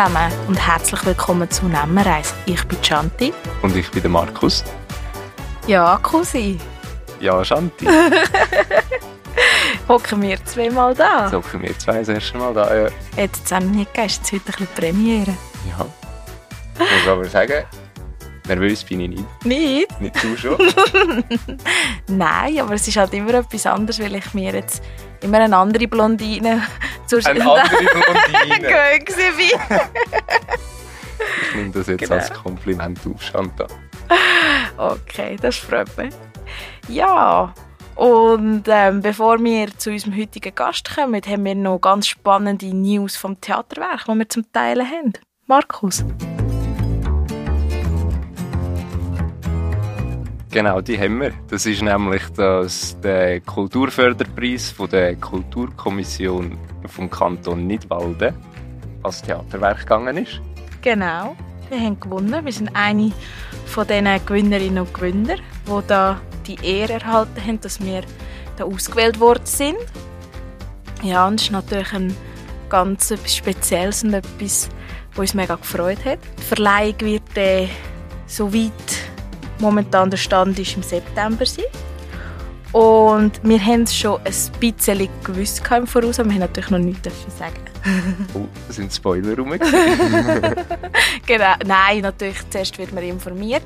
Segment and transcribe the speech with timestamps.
[0.00, 2.32] Zusammen und herzlich willkommen zu Nemmereis.
[2.46, 3.34] Ich bin Chanti.
[3.60, 4.64] Und ich bin der Markus.
[5.66, 6.58] Ja, Cousin.
[7.20, 7.86] Ja, Chanti.
[9.88, 11.30] Hocken wir zweimal da.
[11.30, 12.88] Hocken wir zwei das erste Mal da, ja.
[13.14, 15.36] Jetzt zusammen nicht ist heute ein bisschen Premiere.
[15.68, 15.86] Ja.
[16.76, 17.64] Ich muss aber sagen,
[18.50, 19.44] nervös bin ich nicht.
[19.44, 20.00] Nicht?
[20.00, 20.58] Nicht du schon?
[22.08, 24.82] Nein, aber es ist halt immer etwas anderes, weil ich mir jetzt
[25.22, 26.62] immer eine andere Blondine
[27.06, 28.68] zur Eine andere Blondine.
[29.36, 29.60] bin.
[31.48, 32.14] Ich nehme das jetzt Genau.
[32.14, 33.66] als Kompliment auf, Chanta.
[34.76, 36.14] Okay, das freut mich.
[36.88, 37.54] Ja,
[37.94, 43.16] und ähm, bevor wir zu unserem heutigen Gast kommen, haben wir noch ganz spannende News
[43.16, 45.12] vom Theaterwerk, die wir zum Teilen haben.
[45.46, 46.04] Markus?
[50.50, 51.32] Genau, die haben wir.
[51.48, 58.34] Das ist nämlich das, der Kulturförderpreis von der Kulturkommission vom Kanton Nidwalden
[59.04, 60.40] als Theaterwerk gegangen ist.
[60.82, 61.36] Genau,
[61.68, 62.44] wir haben gewonnen.
[62.44, 63.12] Wir sind eine
[63.66, 68.02] von diesen Gewinnerinnen und Gewinner, die da die Ehre erhalten haben, dass wir
[68.56, 69.76] da ausgewählt worden sind.
[71.04, 72.12] Ja, und es ist natürlich ein
[72.68, 74.68] ganz Spezielles und etwas,
[75.12, 76.18] was uns mega gefreut hat.
[76.38, 77.68] Die Verleihung wird äh,
[78.26, 78.72] soweit
[79.60, 81.64] momentan der Stand ist im September sein.
[82.72, 86.78] Und wir haben es schon ein bisschen gewusst im Voraus, aber wir haben natürlich noch
[86.78, 87.08] nichts
[87.38, 87.54] sagen.
[88.34, 89.52] Oh, da sind Spoiler rum.
[91.26, 91.54] Genau.
[91.66, 93.62] Nein, natürlich, zuerst wird man informiert,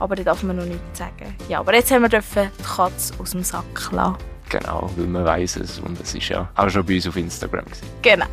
[0.00, 1.34] aber da darf man noch nichts sagen.
[1.48, 4.16] Ja, aber jetzt haben wir dürfen die Katze aus dem Sack lassen.
[4.50, 7.64] genau, weil man weiß es und es ist ja auch schon bei uns auf Instagram.
[7.64, 7.86] Gewesen.
[8.02, 8.26] Genau.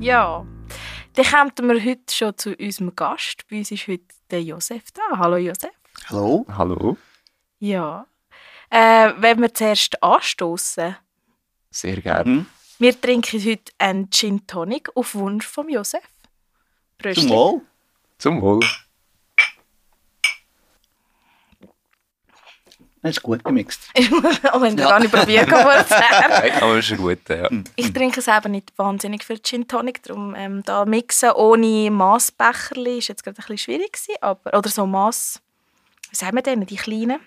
[0.00, 0.44] Ja,
[1.14, 3.46] dann kommen wir heute schon zu unserem Gast.
[3.50, 5.18] Bei uns ist heute der Josef da.
[5.18, 5.70] Hallo Josef.
[6.08, 6.46] Hallo?
[6.48, 6.96] Hallo,
[7.58, 8.06] Ja.
[8.70, 10.96] Äh, wenn wir zuerst anstoßen.
[11.70, 12.30] sehr gerne.
[12.30, 12.46] Mhm.
[12.78, 16.00] Wir trinken heute einen Gin Tonic auf Wunsch von Josef.
[16.02, 17.28] Zum Pröstchen.
[17.30, 17.60] Wohl.
[18.18, 18.60] Zum Wohl.
[23.02, 23.80] Das ist gut gemixt.
[24.52, 24.90] Auch wenn du Ja.
[24.90, 25.90] gar nicht probieren kannst.
[26.30, 27.48] Nein, aber es ist ein guter, ja.
[27.74, 33.08] Ich trinke selber nicht wahnsinnig viel Gin Tonic, darum ähm, da mixen ohne Massbecherli ist
[33.08, 35.40] jetzt gerade ein bisschen schwierig gewesen, aber oder so Mass.
[36.10, 37.18] Wie sagen wir denn, die kleinen?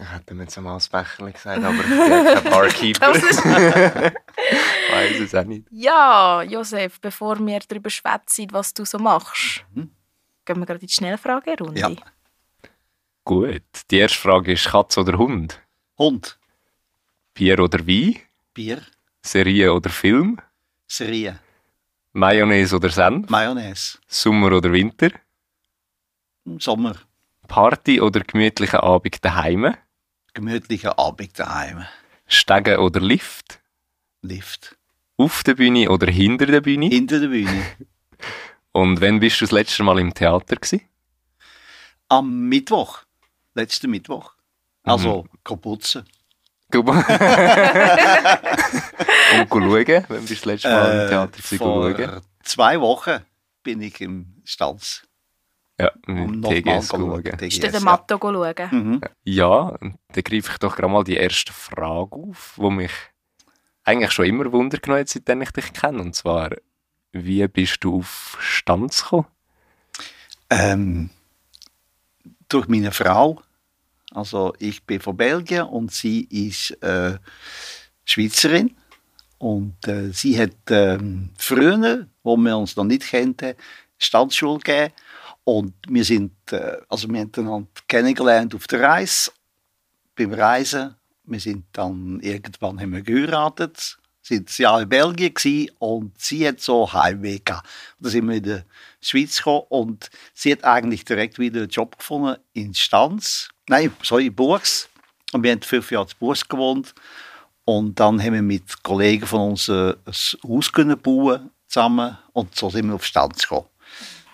[0.00, 3.14] Ich hätte mir jetzt ein Maßbecher gesagt, aber ich bin kein Barkeeper.
[3.14, 5.66] Weiß es auch nicht.
[5.70, 9.90] Ja, Josef, bevor wir darüber schwätzen, was du so machst, Mhm.
[10.46, 11.80] gehen wir gerade in die Schnellfragerunde.
[11.80, 11.90] Ja.
[13.24, 15.60] Gut, die erste Frage ist Katz oder Hund?
[15.98, 16.38] Hund,
[17.34, 18.16] Bier oder Wein?
[18.52, 18.82] Bier,
[19.22, 20.38] Serie oder Film?
[20.88, 21.38] Serie,
[22.12, 23.30] Mayonnaise oder Senf?
[23.30, 25.10] Mayonnaise, Sommer oder Winter?
[26.58, 26.96] Sommer,
[27.46, 29.74] Party oder gemütlicher Abend daheim?
[30.34, 31.84] gemütlicher Abend daheim,
[32.26, 33.60] Stegen oder Lift?
[34.22, 34.76] Lift,
[35.16, 36.86] Auf der Bühne oder hinter der Bühne?
[36.88, 37.64] hinter der Bühne.
[38.72, 40.80] Und wann bist du das letzte Mal im Theater gewesen?
[42.08, 43.00] Am Mittwoch,
[43.54, 44.32] letzten Mittwoch.
[44.84, 45.28] Also, Mhm.
[45.44, 46.04] kaputzen.
[46.70, 46.86] Gut.
[46.88, 47.04] Und
[49.48, 52.20] schauen, bist du das letzte Mal im Theater Äh, vor schauen?
[52.42, 53.18] zwei Wochen
[53.62, 55.02] bin ich im Stanz.
[55.80, 57.22] Ja, Um TGS zu schauen.
[57.24, 57.38] schauen.
[57.40, 58.54] Ist der TGS, Matto schauen?
[58.58, 58.68] ja.
[58.70, 59.00] Mhm.
[59.24, 59.46] Ja,
[59.80, 62.92] und dann greife ich doch gerade mal die erste Frage auf, die mich
[63.84, 66.00] eigentlich schon immer wundert genommen hat, seitdem ich dich kenne.
[66.00, 66.50] Und zwar,
[67.12, 69.26] wie bist du auf Stanz gekommen?
[70.50, 71.10] Ähm,
[72.52, 73.42] durch meine Frau.
[74.12, 77.18] Also ich bin von Belgien und sie ist äh,
[78.04, 78.76] Schweizerin.
[79.38, 83.54] Und äh, sie hat ähm, früher, wo wir uns noch nicht kannten,
[83.98, 84.92] Standschule gegeben.
[85.44, 89.32] Und wir sind, äh, also wir haben einander kennengelernt auf der Reise,
[90.14, 90.94] beim Reisen.
[91.24, 96.60] Wir sind dann irgendwann haben wir geheiratet, sind ein Jahr in Belgien und sie hat
[96.60, 97.68] so Heimweh gehabt.
[97.98, 98.64] Dann sind wir in
[99.02, 104.26] Schweiz gekommen und sie hat eigentlich direkt wieder einen Job gefunden in Stanz, nein, sorry,
[104.26, 104.88] in Burgs.
[105.32, 106.94] Und wir haben fünf Jahre in Burgs gewohnt.
[107.64, 109.94] Und dann haben wir mit Kollegen von uns ein
[110.44, 113.68] Haus können bauen zusammen und so sind wir auf Stanz gekommen.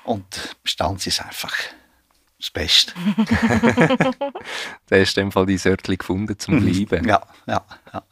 [0.05, 1.55] Und Stanz ist einfach
[2.39, 2.93] das Beste.
[4.87, 7.07] Da hast du in dem Fall dein Örtchen gefunden zum Bleiben.
[7.07, 8.03] Ja, ja, ja.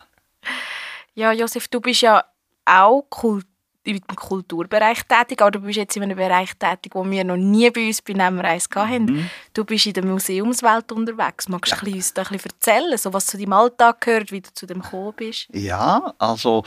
[1.14, 2.23] Ja, Josef, du bist ja
[2.67, 3.47] auch Kult
[3.87, 7.71] im Kulturbereich tätig, aber du bist jetzt in einem Bereich tätig, wo wir noch nie
[7.71, 9.05] bei uns bei Nemmereis hatten.
[9.05, 9.31] Mhm.
[9.55, 11.49] Du bist in der Museumswelt unterwegs.
[11.49, 14.50] Magst du uns da ein bisschen erzählen, so was zu deinem Alltag gehört, wie du
[14.53, 15.49] zu dem gekommen bist?
[15.53, 16.65] Ja, also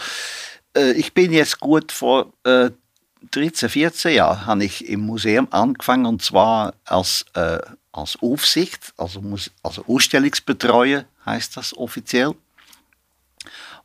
[0.76, 2.70] äh, ich bin jetzt gut vor äh,
[3.32, 7.60] 13, 14 Jahren habe ich im Museum angefangen und zwar als, äh,
[7.92, 9.22] als Aufsicht, also,
[9.62, 12.34] also Ausstellungsbetreuer heißt das offiziell.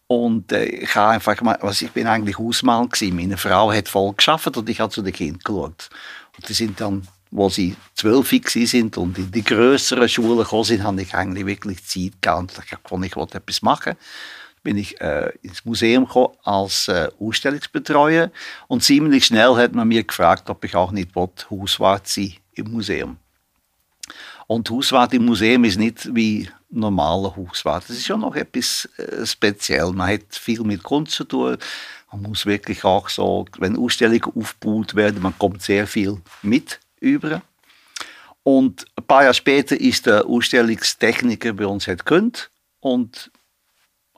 [0.06, 3.16] Und äh, ich habe einfach mal, also ich bin eigentlich Hausmann gewesen.
[3.16, 5.90] Meine Frau hat voll geschafft und ich habe zu den Kindern geschaut.
[6.36, 10.82] Und die sind dann, wo sie zwölf sind und in die größeren Schulen gekommen sind,
[10.82, 13.94] habe ich eigentlich wirklich Zeit gehabt ich konnte ich wollte etwas machen.
[14.62, 18.30] Bin ich äh, ins Museum gekommen als äh, Ausstellungsbetreuer
[18.68, 22.70] und ziemlich schnell hat man mir gefragt, ob ich auch nicht wollte, Hauswart sein im
[22.70, 23.16] Museum.
[24.46, 27.84] Und Hauswart im Museum ist nicht wie normaler Hauswart.
[27.88, 29.92] Das ist schon noch etwas äh, speziell.
[29.92, 31.56] Man hat viel mit Kunst zu tun.
[32.12, 37.42] Man muss wirklich auch so, wenn Ausstellungen aufgebaut werden, man kommt sehr viel mit über.
[38.42, 42.50] Und ein paar Jahre später ist der Ausstellungstechniker bei uns gekündigt
[42.80, 43.30] und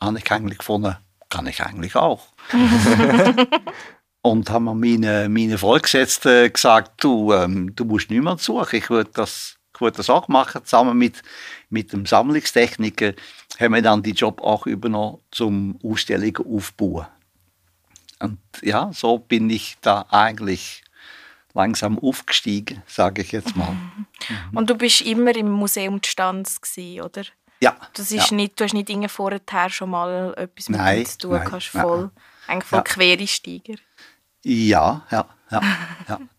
[0.01, 0.97] habe ich eigentlich gefunden,
[1.29, 2.27] kann ich eigentlich auch.
[4.23, 9.11] und haben mir meine, meine Vorgesetzten gesagt, du, ähm, du musst niemanden suchen, ich würde
[9.15, 11.23] das das auch machen, zusammen mit,
[11.71, 13.15] mit dem Sammlungstechniker
[13.59, 17.07] haben wir dann die Job auch übernommen zum Ausstellungen aufbauen.
[18.19, 20.83] Und ja, so bin ich da eigentlich
[21.55, 23.73] langsam aufgestiegen, sage ich jetzt mal.
[23.73, 24.07] Mhm.
[24.55, 27.25] Und du bist immer im Museum Stands oder?
[27.61, 27.77] Ja.
[27.95, 28.37] Das ist ja.
[28.37, 32.03] nicht, du hast nicht vorher schon mal etwas mit nein, zu tun, nein, hast voll,
[32.03, 32.11] nein.
[32.47, 32.83] eigentlich voll ja.
[32.83, 33.75] Quereinsteiger.
[34.45, 35.61] Ja, ja, ja,
[36.09, 36.21] ja.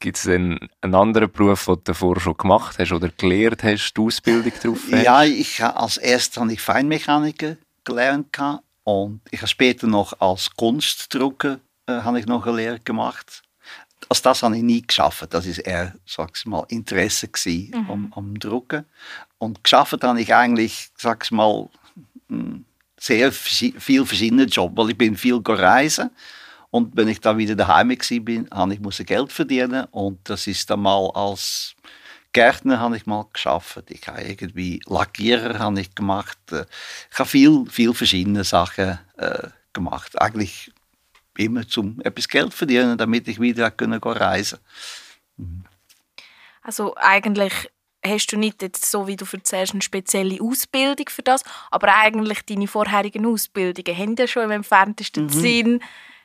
[0.00, 3.92] Gibt es denn einen anderen Beruf, den du davor schon gemacht hast oder gelernt hast,
[3.92, 5.04] die Ausbildung darauf hast?
[5.04, 8.36] Ja, ich, als erstes habe ich Feinmechaniker gelernt
[8.84, 13.42] und ich habe später noch als Kunstdrucker äh, habe ich noch eine Lehre gemacht.
[14.08, 15.26] Also das habe ich nie geschafft.
[15.34, 17.90] Das ist eher, sag's mal, Interesse gewesen, mhm.
[17.90, 18.86] am, am Drucken.
[19.36, 21.68] Und geschafft habe ich eigentlich, sag's mal,
[22.28, 22.64] hm,
[22.98, 26.10] sehr viel verschiedene Jobs, weil ich bin viel reisen
[26.70, 27.88] und wenn ich dann wieder daheim
[28.24, 31.74] bin, habe ich musste Geld verdienen und das ist dann mal als
[32.32, 33.90] Gärtner habe ich mal geschafft.
[33.90, 36.38] Ich habe irgendwie Lackierer habe ich gemacht.
[36.52, 36.64] Äh,
[37.10, 40.20] ich habe viel, viel verschiedene Sachen äh, gemacht.
[40.20, 40.72] Eigentlich
[41.36, 44.58] immer zum etwas Geld verdienen, damit ich wieder können reisen.
[45.36, 45.64] Mhm.
[46.62, 47.52] Also eigentlich
[48.04, 52.42] hast du nicht jetzt, so wie du erzählst, eine spezielle Ausbildung für das, aber eigentlich
[52.42, 55.30] deine vorherigen Ausbildungen haben ja schon im entferntesten mhm.
[55.30, 55.80] Sinn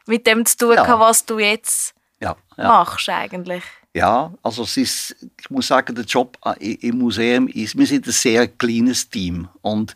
[0.07, 0.83] mit dem zu tun ja.
[0.83, 2.67] gehabt, was du jetzt ja, ja.
[2.67, 3.63] machst eigentlich.
[3.93, 8.05] Ja, also es ist, ich muss sagen, der Job äh, im Museum ist, wir sind
[8.05, 9.95] ein sehr kleines Team und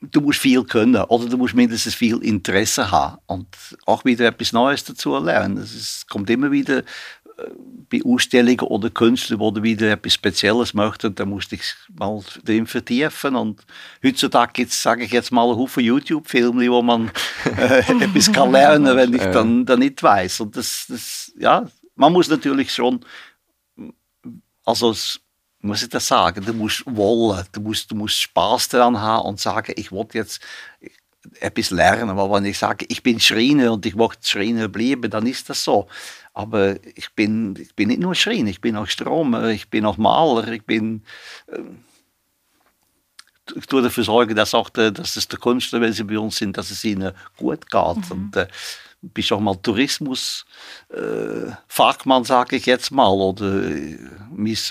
[0.00, 3.48] du musst viel können oder du musst mindestens viel Interesse haben und
[3.86, 5.56] auch wieder etwas Neues dazu lernen.
[5.58, 6.82] Es kommt immer wieder
[7.90, 11.62] bei Ausstellungen oder Künstlern, die wieder etwas Spezielles möchten, dann musste ich
[11.94, 13.36] mal drin vertiefen.
[13.36, 13.64] Und
[14.04, 17.10] heutzutage gibt es, sage ich jetzt mal, einen Haufen YouTube-Filme, wo man
[17.44, 20.40] äh, etwas kann lernen kann, wenn ich dann, dann nicht weiß.
[20.40, 23.04] Und das, das, ja, man muss natürlich schon,
[24.64, 24.94] also
[25.60, 29.40] muss ich das sagen, du musst wollen, du musst, du musst Spaß daran haben und
[29.40, 30.40] sagen, ich wollte jetzt
[31.40, 32.10] etwas lernen.
[32.10, 35.62] Aber wenn ich sage, ich bin Schreiner und ich möchte Schreiner bleiben, dann ist das
[35.62, 35.88] so.
[36.36, 39.96] Aber ich bin, ich bin nicht nur Schreiner, ich bin auch Stromer, ich bin auch
[39.96, 41.02] Maler, ich bin.
[41.46, 41.60] Äh,
[43.54, 46.36] ich tue dafür sorgen, dass, auch der, dass es der Künstler, wenn sie bei uns
[46.36, 47.96] sind, dass es ihnen gut geht.
[47.96, 48.10] Mhm.
[48.10, 48.48] Und äh,
[49.00, 53.08] bist auch mal Tourismusfachmann, äh, sage ich jetzt mal.
[53.08, 53.96] Oder äh,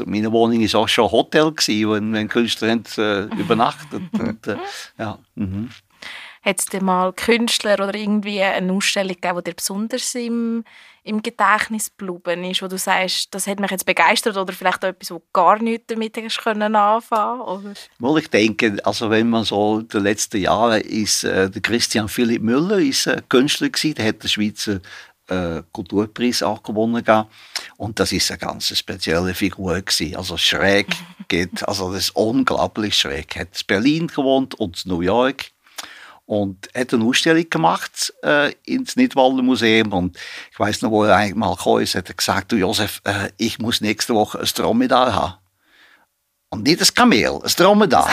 [0.06, 4.04] meine Wohnung ist auch schon Hotel gewesen, wenn, wenn Künstler haben, äh, übernachtet.
[4.12, 4.58] und, äh,
[5.00, 5.18] ja.
[5.34, 5.72] Mhm.
[6.44, 10.64] Hat es dir mal Künstler oder irgendwie eine Ausstellung gegeben, die dir besonders im,
[11.06, 14.90] im Gedächtnis geblieben ist, wo du sagst, das hat mich jetzt begeistert oder vielleicht auch
[14.90, 18.18] etwas, wo gar nichts damit hast können anfangen oder?
[18.18, 22.42] Ich denke, also wenn man so in den letzten Jahren ist, äh, der Christian Philipp
[22.42, 24.82] Müller ist ein Künstler gewesen, der hat den Schweizer
[25.28, 27.32] äh, Kulturpreis auch gewonnen gehabt.
[27.78, 30.16] und das ist eine ganz spezielle Figur gewesen.
[30.16, 30.88] also schräg
[31.28, 33.36] geht, also das ist unglaublich schräg.
[33.36, 35.52] Er hat in Berlin gewohnt und New York
[36.26, 40.18] und hat eine Ausstellung gemacht äh, ins Nidwalder Museum und
[40.52, 43.30] ich weiß noch, wo er eigentlich mal gekommen ist, hat er gesagt, du Josef, äh,
[43.38, 45.36] ich muss nächste Woche ein Dromedar haben.
[46.50, 48.10] Und nicht ein Kamel, ein Dromedar.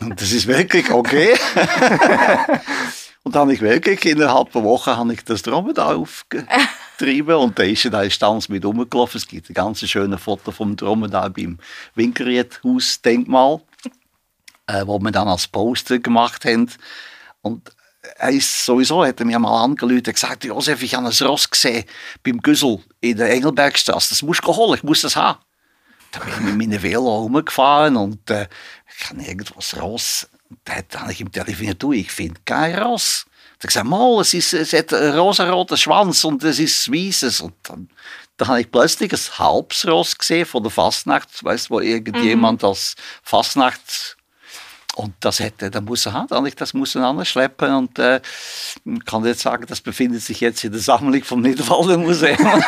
[0.00, 1.34] und das ist wirklich okay.
[3.24, 7.62] und dann habe ich wirklich innerhalb der Woche habe ich das Dromedar aufgetrieben und da
[7.62, 9.18] ist er da stand mit rumgelaufen.
[9.18, 11.58] Es gibt ein ganz schönes Foto vom Dromedar beim
[11.94, 13.62] Winkeriet-Haus-Denkmal
[14.66, 16.70] äh, wo wir dann als Poster gemacht haben.
[17.42, 17.70] Und
[18.16, 21.48] er ist sowieso, hat er mir mal angerufen und gesagt, Josef, ich habe ein Ross
[21.48, 21.84] gesehen
[22.22, 24.10] beim Güssel in der Engelbergstraße.
[24.10, 25.38] Das musst du holen, ich muss das haben.
[26.12, 28.46] Da bin ich mit meinem Velo rumgefahren und äh,
[28.98, 30.28] ich habe irgendwas Ross.
[30.64, 33.26] Da habe ich ihm telefoniert, du, ich finde kein Ross.
[33.58, 37.40] Da gesagt, mal, es, ist, es hat einen rosaroten Schwanz und es ist weißes.
[37.40, 37.88] Und dann,
[38.36, 42.68] dann habe ich plötzlich ein halbes Ross gesehen von der Fastnacht, weißt, wo irgendjemand mhm.
[42.68, 44.13] als Fastnacht
[44.96, 48.20] Und das hätte, da muss er haben, das muss er anschleppen und äh,
[49.04, 52.38] kann jetzt sagen, das befindet sich jetzt in der Sammlung vom Niederwalder Museum.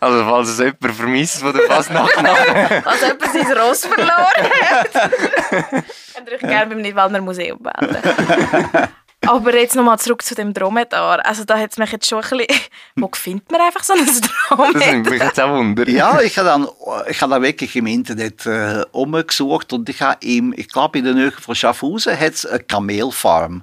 [0.00, 2.86] also falls es jemand vermisst der Fasnacht nach.
[2.86, 4.92] Also jemand sein Ross verloren hat.
[6.14, 7.96] Könnt ihr euch gerne beim Niederwalder Museum melden.
[9.26, 11.24] Aber jetzt nochmal zurück zu dem Dromedar.
[11.24, 12.60] Also da hat es mich jetzt schon ein bisschen...
[12.96, 14.06] Wo findet man einfach so ein
[14.48, 14.72] Dromedar?
[14.72, 15.88] Das nimmt mich jetzt auch Wunder.
[15.88, 16.68] Ja, ich habe dann,
[17.08, 21.04] ich habe dann wirklich im Internet äh, umgesucht und ich habe im, ich glaube in
[21.04, 23.62] der Nähe von Schaffhausen hat es eine Kamelfarm.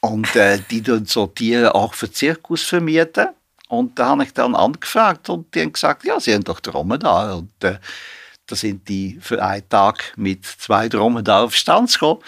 [0.00, 3.28] Und äh, die tun so Tiere auch für Zirkus vermieten.
[3.68, 7.38] Und da habe ich dann angefragt und die haben gesagt, ja, sie haben doch Dromedar.
[7.38, 7.78] Und äh,
[8.46, 12.22] da sind die für einen Tag mit zwei Dromedar auf Stanz gekommen.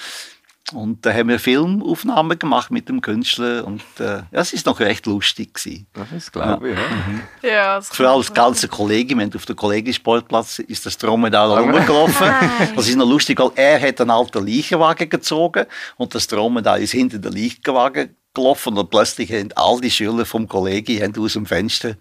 [0.72, 4.80] Und da haben wir Filmaufnahmen gemacht mit dem Künstler und äh, ja, es ist noch
[4.80, 5.86] recht lustig gewesen.
[6.10, 6.82] Das glaube ich, ja.
[6.82, 7.22] Mhm.
[7.42, 12.28] ja das Vor allem das ganze Kollegium, auf dem Kollegisportplatz ist das Dromedar rumgelaufen.
[12.76, 16.92] das ist noch lustig, weil er hat einen alten Leichenwagen gezogen und das Dromedar ist
[16.92, 21.94] hinter den Leichenwagen gelaufen und plötzlich haben all die Schüler vom Kollegium aus dem Fenster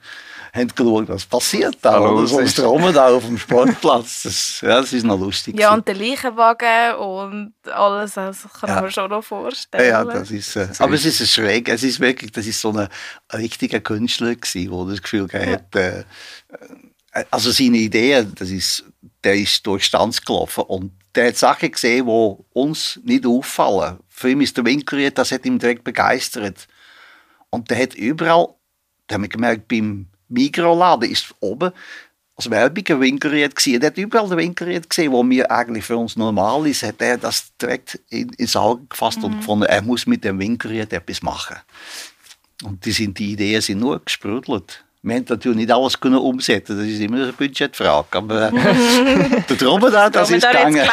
[0.58, 1.94] haben geschaut, was passiert da.
[1.94, 4.24] Hallo, oder ein da auf dem Sportplatz.
[4.24, 5.60] Das, ja, das ist noch lustig.
[5.60, 8.82] Ja, und der Leichenwagen und alles, das kann ja.
[8.82, 9.90] man schon noch vorstellen.
[9.90, 11.70] Ja, das ist, äh, aber es ist schräg.
[11.70, 12.88] Es ist wirklich, das ist so ein
[13.34, 16.04] richtiger Künstler gewesen, der das Gefühl hat, äh, äh,
[17.32, 18.84] also seine Idee, das ist,
[19.24, 23.98] der ist durch Stanz gelaufen und der hat Sachen gesehen, die uns nicht auffallen.
[24.08, 26.68] Für ihn ist der Winkel, das hat ihn direkt begeistert.
[27.50, 28.50] Und der hat überall,
[29.08, 31.72] da haben wir gemerkt, beim Mikroladen ist oben
[32.38, 33.82] als Werbung ein Winkelried gewesen.
[33.82, 37.18] Er hat überall den Winkelried gesehen, wo mir eigentlich für uns normal ist, hat er
[37.18, 39.26] das direkt in, ins Auge gefasst mhm.
[39.26, 41.58] und gefunden, er muss mit dem Winkelried etwas machen.
[42.64, 44.84] Und die, sind, die Ideen sind nur gesprudelt.
[45.04, 48.18] Wir haben natürlich nicht alles können umsetzen, das ist immer eine Budgetfrage.
[48.18, 50.76] Aber äh, der Dromedar, das ist gegangen.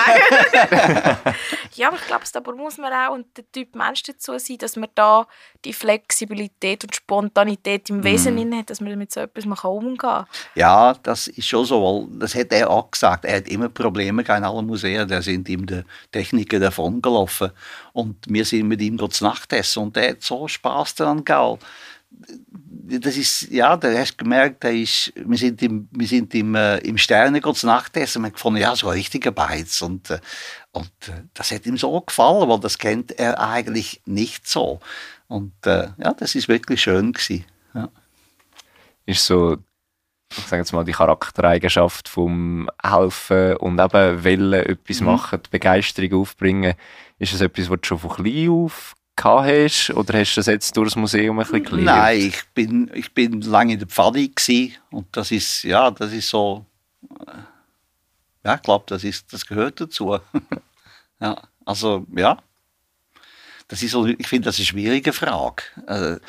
[1.74, 4.76] ja, aber ich glaube, da muss man auch und der Typ Mensch dazu sein, dass
[4.76, 5.26] man da
[5.64, 8.58] die Flexibilität und Spontanität im Wesen mm.
[8.58, 10.26] hat, dass man mit so etwas umgehen kann.
[10.54, 13.24] Ja, das ist schon so, weil das hat er auch gesagt.
[13.24, 15.82] Er hat immer Probleme in allen Museen, da sind ihm die
[16.12, 17.50] Techniker davon gelaufen
[17.94, 21.64] und wir sind mit ihm dort Nachtessen und er hat so Spaß daran gehabt
[22.82, 26.54] das ist, ja, da hast du gemerkt, da ist, wir sind im, wir sind im,
[26.54, 29.80] äh, im Sterne kurz Nachtessen und haben gefunden, ja, so ein richtiger Beiz.
[29.82, 30.20] Und, äh,
[30.72, 34.80] und äh, das hat ihm so gefallen, weil das kennt er eigentlich nicht so.
[35.28, 37.44] Und äh, ja, das ist wirklich schön gewesen.
[37.74, 37.88] Ja.
[39.06, 39.58] Ist so,
[40.30, 45.06] ich sage jetzt mal, die Charaktereigenschaft vom Helfen und eben Wollen etwas mhm.
[45.06, 46.74] machen, die Begeisterung aufbringen,
[47.18, 50.76] ist das etwas, was du schon von klein auf hast oder hast du das jetzt
[50.76, 51.86] durch das Museum ein bisschen gelernt?
[51.86, 54.32] Nein, ich bin, ich bin lange in der Pfadi
[54.90, 56.66] und das ist, ja, das ist so,
[58.44, 60.18] ja, ich glaube, das, das gehört dazu.
[61.20, 62.38] ja, also, ja.
[63.68, 65.62] Das ist so, ich finde, das ist eine schwierige Frage.
[65.86, 66.20] Also,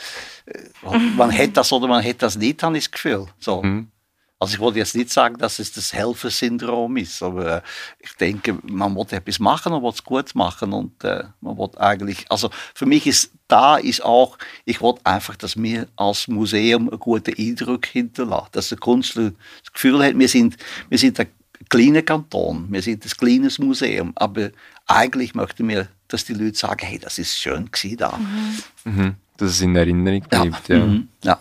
[1.18, 3.27] man hätte das oder man hätte das nicht, habe ich das Gefühl.
[3.39, 3.62] So.
[3.62, 3.92] Mhm.
[4.38, 7.62] Also ich wollte jetzt nicht sagen, dass es das Helfersyndrom ist, aber äh,
[8.00, 12.25] ich denke, man muss etwas machen und es gut machen und äh, man will eigentlich,
[12.30, 17.00] also für mich ist da ist auch, ich wollte einfach, dass wir als Museum einen
[17.00, 19.32] guten Eindruck hinterlassen, dass der Künstler
[19.63, 20.58] das Gefühl hat, wir sind,
[20.89, 21.27] wir sind ein
[21.70, 24.50] kleiner Kanton, wir sind ein kleines Museum, aber
[24.86, 28.18] eigentlich möchten wir, dass die Leute sagen, hey, das ist schön gewesen da.
[28.18, 28.92] Mhm.
[28.92, 29.15] Mhm.
[29.38, 30.77] Dass es in Erinnerung bleibt, ja.
[30.77, 30.86] ja.
[30.86, 31.08] Mhm.
[31.24, 31.39] ja.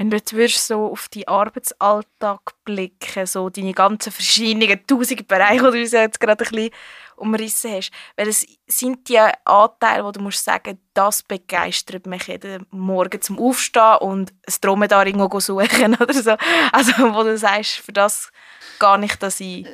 [0.00, 5.62] Wenn du jetzt würdest so auf deinen Arbeitsalltag blicken, so deine ganzen verschiedenen tausend Bereiche,
[5.62, 6.70] die du uns jetzt gerade ein bisschen
[7.16, 12.64] umrissen hast, weil es sind die Anteile, wo du musst sagen, das begeistert mich jeden
[12.70, 16.34] Morgen zum Aufstehen und ein Dromedar irgendwo suchen oder so.
[16.72, 18.30] Also wo du sagst, für das
[18.78, 19.66] gar nicht dass ich...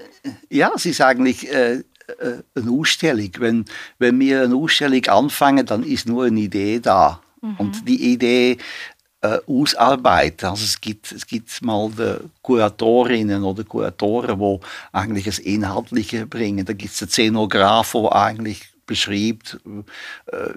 [0.51, 1.49] Ja, es ist eigentlich...
[1.49, 1.85] Äh,
[2.19, 3.31] äh eine Ausstellung.
[3.39, 3.65] Wenn,
[4.01, 7.21] wenn wir eine Ausstellung anfangen, dann ist nur eine Idee da.
[7.43, 7.57] Mhm.
[7.59, 8.59] Und die Idee
[9.27, 10.49] äh, ausarbeiten.
[10.49, 14.61] Also es gibt, es gibt mal die Kuratorinnen oder Kuratoren, die
[14.93, 16.65] eigentlich das Inhaltliche bringen.
[16.65, 19.59] Da gibt es den Szenograf, der eigentlich beschreibt,
[20.27, 20.55] äh,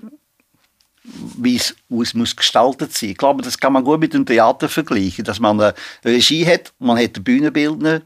[1.38, 3.12] wie es, muss gestaltet sein.
[3.12, 5.74] Ich glaube, das kann man gut mit dem Theater vergleichen, dass man eine
[6.06, 8.02] Regie hat, man hat eine Bühnenbildner,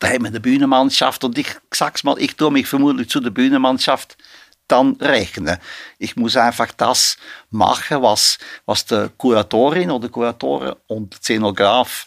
[0.00, 3.30] da haben wir eine Bühnenmannschaft und ich sag's mal, ich tue mich vermutlich zu der
[3.30, 4.16] Bühnenmannschaft
[4.68, 5.58] dann rechnen.
[5.98, 7.16] Ich muss einfach das
[7.50, 12.06] machen, was, was der Kuratorin oder Kuratorin und Szenograf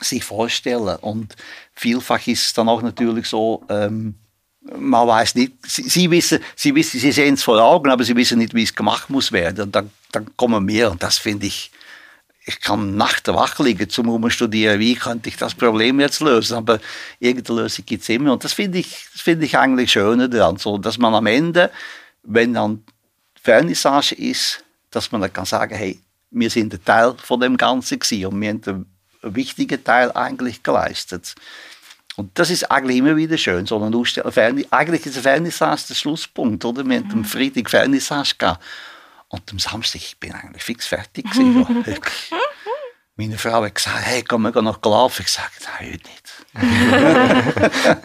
[0.00, 0.96] sich vorstellen.
[1.00, 1.36] Und
[1.74, 4.14] vielfach ist es dann auch natürlich so, ähm,
[4.60, 8.16] man weiß nicht, sie, sie, wissen, sie wissen, sie sehen es vor Augen, aber sie
[8.16, 9.64] wissen nicht, wie es gemacht muss werden.
[9.64, 11.70] Und dann, dann kommen wir und das finde ich,
[12.44, 16.80] ich kann nachts wach liegen zum studieren, wie könnte ich das Problem jetzt lösen, aber
[17.18, 20.56] irgendeine Lösung gibt es immer und das finde ich, das finde ich eigentlich schöner daran,
[20.56, 21.70] so, dass man am Ende,
[22.22, 22.82] wenn dann
[23.42, 27.98] Vernissage ist, dass man dann kann sagen, hey, wir sind ein Teil von dem Ganzen
[27.98, 28.86] gewesen und wir haben einen,
[29.22, 31.34] wichtigen Teil eigentlich geleistet.
[32.16, 34.32] Und das ist eigentlich immer wieder schön, so eine Ausstellung.
[34.70, 36.86] Eigentlich ist ein Vernissage der Schlusspunkt, oder?
[36.86, 38.64] Wir haben am Freitag Vernissage gehabt.
[39.30, 41.84] Und am Samstag, ich bin eigentlich fix fertig gewesen.
[43.16, 45.22] Meine Frau hat gesagt, hey, komm, wir gehen noch laufen.
[45.22, 48.02] Ich sage, nein, heute nicht.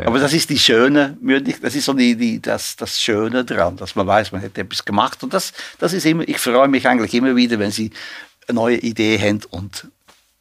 [0.06, 1.16] Aber das ist die schöne,
[1.62, 4.84] das ist so die, die, das, das Schöne daran, dass man weiß, man hat etwas
[4.84, 5.22] gemacht.
[5.22, 7.92] Und das, das ist immer, ich freue mich eigentlich immer wieder, wenn Sie
[8.48, 9.86] eine neue Idee haben und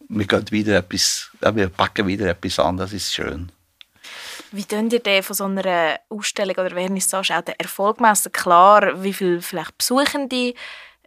[0.09, 3.51] wir können wieder etwas, wir packen wieder etwas an, das ist schön.
[4.55, 8.31] Wie könnt ihr denn von so einer Ausstellung oder Vernissage auch den Erfolg messen?
[8.31, 10.53] Klar, wie viele vielleicht Besuchende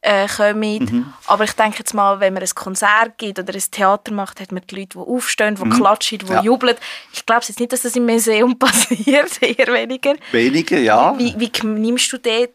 [0.03, 0.85] äh, kommen.
[0.85, 1.13] Mhm.
[1.27, 4.53] Aber ich denke jetzt mal, wenn man ein Konzert gibt oder ein Theater macht, hat
[4.53, 5.71] man die Leute, die aufstehen, die mhm.
[5.71, 6.43] klatschen, die ja.
[6.43, 6.77] jubeln.
[7.13, 10.15] Ich glaube jetzt nicht, dass das im Museum passiert, eher weniger.
[10.31, 11.19] Weniger, ja.
[11.19, 12.49] Wie, wie nimmst du das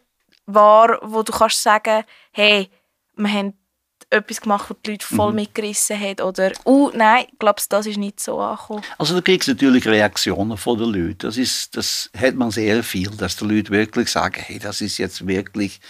[0.46, 2.70] wahr, wo du kannst sagen, hey,
[3.16, 3.54] wir haben
[4.14, 5.36] etwas gemacht, was die Leute voll mhm.
[5.36, 6.20] mitgerissen hat?
[6.20, 8.82] Oder, uh, nein, ich glaube, das ist nicht so angekommen.
[8.98, 11.18] Also du kriegst natürlich Reaktionen von den Leuten.
[11.18, 14.98] Das, ist, das hat man sehr viel, dass die Leute wirklich sagen, hey, das ist
[14.98, 15.80] jetzt wirklich,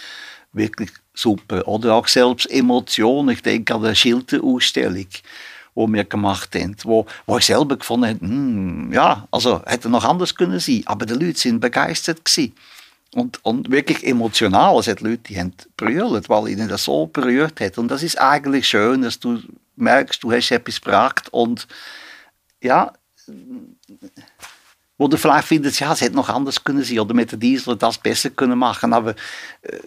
[0.53, 1.67] wirklich super.
[1.67, 3.29] Oder auch selbst Emotionen.
[3.29, 5.07] Ich denke an die Schilderausstellung
[5.75, 10.05] die wir gemacht haben, wo, wo ich selber gefunden habe, hm, ja, also hätte noch
[10.05, 12.53] anders können sein, aber die Leute sind begeistert gewesen.
[13.15, 14.77] Und, und wirklich emotional.
[14.77, 17.77] Es hat Leute, die haben brüllt, weil ihnen das so berührt hat.
[17.77, 19.39] Und das ist eigentlich schön, dass du
[19.77, 21.65] merkst, du hast etwas gebracht und
[22.61, 22.91] ja,
[24.97, 27.77] wo du vielleicht findest, ja, es hätte noch anders können sein oder mit der Diesel
[27.77, 28.91] das besser können machen.
[28.91, 29.11] Aber
[29.61, 29.79] äh,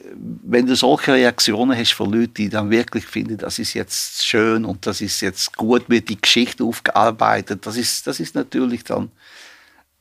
[0.42, 4.64] wenn du solche Reaktionen hast von Leuten, die dann wirklich finden, das ist jetzt schön
[4.64, 9.10] und das ist jetzt gut, wird die Geschichte aufgearbeitet, das ist, das ist natürlich dann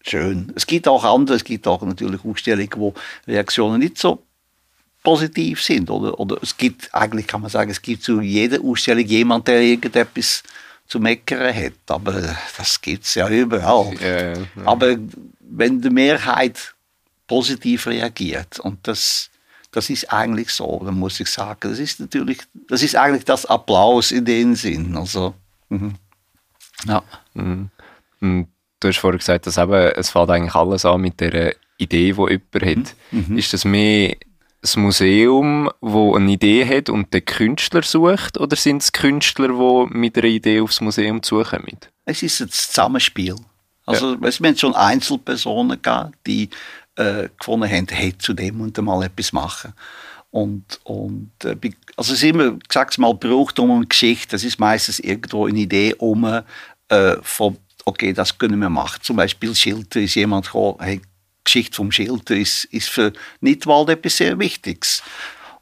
[0.09, 0.51] schön.
[0.55, 2.93] Es gibt auch andere, es gibt auch natürlich Ausstellungen, wo
[3.27, 4.23] Reaktionen nicht so
[5.03, 5.89] positiv sind.
[5.89, 9.61] Oder, oder es gibt, eigentlich kann man sagen, es gibt zu jeder Ausstellung jemand, der
[9.61, 10.43] irgendetwas
[10.87, 11.73] zu meckern hat.
[11.87, 13.93] Aber das gibt es ja überall.
[14.01, 14.35] Ja, ja.
[14.65, 14.97] Aber
[15.39, 16.73] wenn die Mehrheit
[17.27, 19.29] positiv reagiert und das,
[19.71, 22.39] das ist eigentlich so, dann muss ich sagen, das ist natürlich,
[22.69, 24.95] das ist eigentlich das Applaus in dem Sinn.
[24.95, 25.35] Also,
[25.69, 25.95] mhm.
[26.85, 27.03] ja.
[27.33, 27.69] Mhm.
[28.79, 32.13] Du hast vorhin gesagt, dass eben, es fängt eigentlich alles an mit der Idee, die
[32.13, 32.95] jemand hat.
[33.11, 33.25] Mhm.
[33.27, 33.37] mhm.
[33.37, 34.15] Ist das mehr
[34.61, 39.97] das Museum, wo eine Idee hat und den Künstler sucht, oder sind es Künstler, die
[39.97, 41.77] mit einer Idee aufs Museum zukommen?
[42.05, 43.35] Es ist ein Zusammenspiel.
[43.85, 44.27] Also, ja.
[44.27, 46.49] es haben schon Einzelpersonen gehabt, die
[46.95, 49.73] äh, gefunden haben, hey, zu dem und mal etwas machen.
[50.31, 51.55] Und, und äh,
[51.95, 54.31] also es ist immer, ich sag's mal, braucht um eine Geschichte.
[54.31, 56.25] Das ist meistens irgendwo eine Idee um
[56.89, 58.99] äh, von okay, das können wir machen.
[59.01, 61.01] Zum Beispiel Schilder ist jemand gekommen, hey,
[61.43, 65.01] Geschichte vom Schilder ist, ist für Nidwald etwas sehr Wichtiges.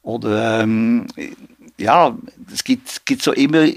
[0.01, 1.05] Oder ähm,
[1.77, 2.17] ja,
[2.51, 3.67] es gibt, gibt so immer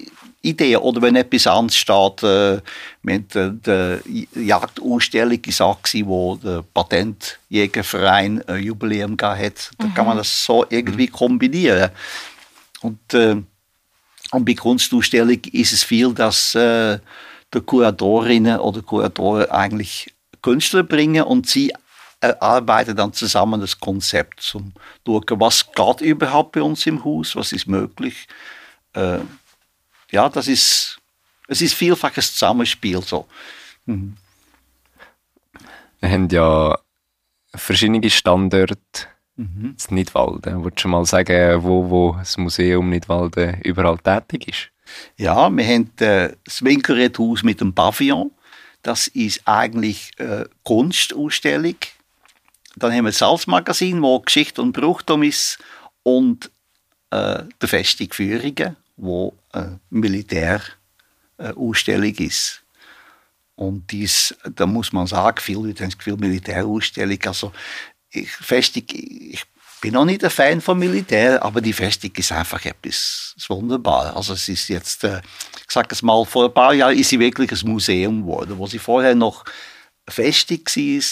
[0.41, 0.79] Ideen.
[0.79, 2.61] Oder wenn etwas ansteht, äh,
[3.03, 4.01] mit der, der
[4.35, 9.71] Jagdausstellung ist auch wo der Patentjägerverein ein Jubiläum gehabt hat.
[9.77, 9.95] Da mhm.
[9.95, 10.21] kann man mhm.
[10.21, 11.91] das so irgendwie kombinieren.
[12.81, 13.37] Und, äh,
[14.31, 16.99] und bei Kunstausstellung ist es viel, dass äh,
[17.53, 21.73] der Kuratorinnen oder Kuratoren eigentlich Künstler bringen und sie
[22.21, 24.73] erarbeiten dann zusammen das Konzept zum
[25.07, 28.27] schauen, was geht überhaupt bei uns im Haus, was ist möglich.
[28.93, 29.21] Äh,
[30.11, 31.01] ja, das ist,
[31.47, 33.27] es ist vielfach ein Zusammenspiel so.
[33.87, 34.17] Mhm.
[36.01, 36.79] Wir haben ja
[37.55, 38.79] verschiedene Standorte
[39.37, 39.77] mhm.
[39.89, 40.65] in Nidwalden.
[40.65, 44.71] Würdest du mal sagen, wo, wo das Museum Nidwalden überall tätig ist?
[45.17, 48.31] Ja, wir haben äh, das Winkelredhaus mit dem Pavillon.
[48.83, 51.75] Das ist eigentlich eine äh, Kunstausstellung.
[52.77, 55.59] Dann haben wir das Salzmagazin, wo Geschichte und Brauchtum ist.
[56.03, 56.51] Und
[57.11, 62.63] äh, der Festung Führingen, wo eine Militärausstellung ist.
[63.57, 67.19] Und dies, da muss man sagen, viele Leute haben das Gefühl, Militärausstellung.
[67.27, 67.53] Also,
[68.11, 69.45] ich, Festung, ich
[69.81, 74.17] bin auch nicht ein Fan vom Militär, aber die Festung ist einfach etwas wunderbar.
[74.17, 75.21] Also es ist jetzt, äh,
[75.67, 78.67] ich sage es mal, vor ein paar Jahren ist sie wirklich ein Museum geworden, wo
[78.67, 79.45] sie vorher noch
[80.09, 81.03] Festung war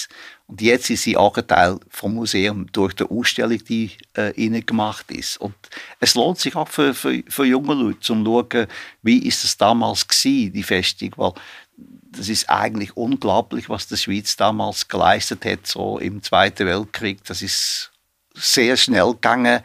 [0.47, 4.65] und jetzt ist sie auch ein Teil vom Museum durch die Ausstellung, die äh, ihnen
[4.65, 5.37] gemacht ist.
[5.37, 5.55] Und
[5.99, 8.67] es lohnt sich auch für, für, für junge Leute, zu schauen,
[9.03, 11.33] wie ist es damals gewesen, die Festung, weil
[11.75, 17.23] das ist eigentlich unglaublich, was die Schweiz damals geleistet hat, so im Zweiten Weltkrieg.
[17.25, 17.91] Das ist
[18.37, 19.61] sehr schnell gegangen.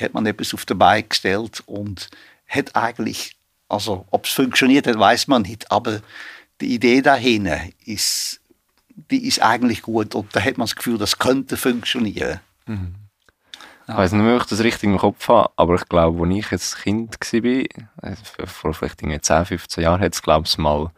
[0.00, 2.08] hat man etwas auf den Bein gestellt und
[2.46, 3.36] hat eigentlich,
[3.68, 6.00] also ob es funktioniert hat, weiß man nicht, aber
[6.60, 8.40] die Idee dahinter ist,
[9.10, 12.40] die ist eigentlich gut und da hat man das Gefühl, das könnte funktionieren.
[12.66, 12.94] Mhm.
[13.88, 16.50] Ich weiß nicht ob ich das richtig im Kopf habe, aber ich glaube, als ich
[16.50, 20.90] jetzt Kind war, vor vielleicht 10, 15 Jahren, hat es, glaube ich, mal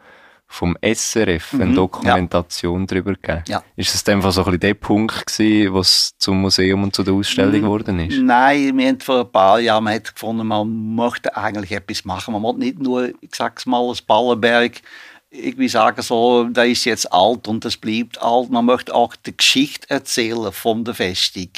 [0.53, 2.87] vom SRF mhm, eine Dokumentation ja.
[2.87, 3.45] darüber gegeben.
[3.47, 3.63] Ja.
[3.77, 7.15] Ist es dann so ein bisschen der Punkt gewesen, was zum Museum und zu der
[7.15, 7.63] Ausstellung mhm.
[7.63, 8.19] geworden ist?
[8.19, 12.33] Nein, wir haben vor ein paar Jahren man hat gefunden, man möchte eigentlich etwas machen.
[12.33, 14.83] Man möchte nicht nur, ich sag's mal, als Ballenberg
[15.31, 18.51] irgendwie sagen, so, da ist jetzt alt und das bleibt alt.
[18.51, 21.51] Man möchte auch die Geschichte erzählen von der Festung.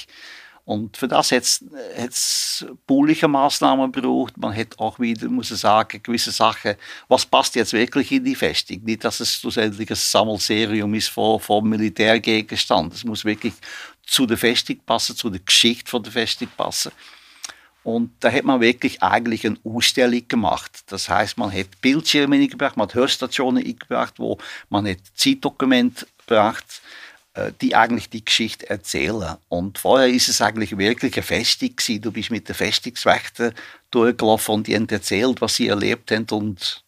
[0.65, 4.37] Und für das hat es bauliche Maßnahmen gebraucht.
[4.37, 6.77] Man hat auch wieder, muss sagen, gewisse Sachen,
[7.09, 8.81] was passt jetzt wirklich in die Festung?
[8.85, 12.93] Nicht, dass es schlussendlich ein Sammelserium ist von, von Militärgegenständen.
[12.93, 13.55] Es muss wirklich
[14.07, 16.93] zu der Festung passen, zu der Geschichte von der Festung passen.
[17.83, 20.85] Und da hat man wirklich eigentlich eine Ausstellung gemacht.
[20.87, 26.81] Das heißt, man hat Bildschirme eingebracht, man hat Hörstationen eingebracht, wo man hat Zeitdokumente gebracht
[27.61, 29.37] die eigentlich die Geschichte erzählen.
[29.49, 32.03] Und vorher ist es eigentlich wirklich eine Festung gewesen.
[32.03, 33.55] Du bist mit den Festungswächtern
[33.91, 36.85] durchgelaufen und die haben erzählt, was sie erlebt haben und,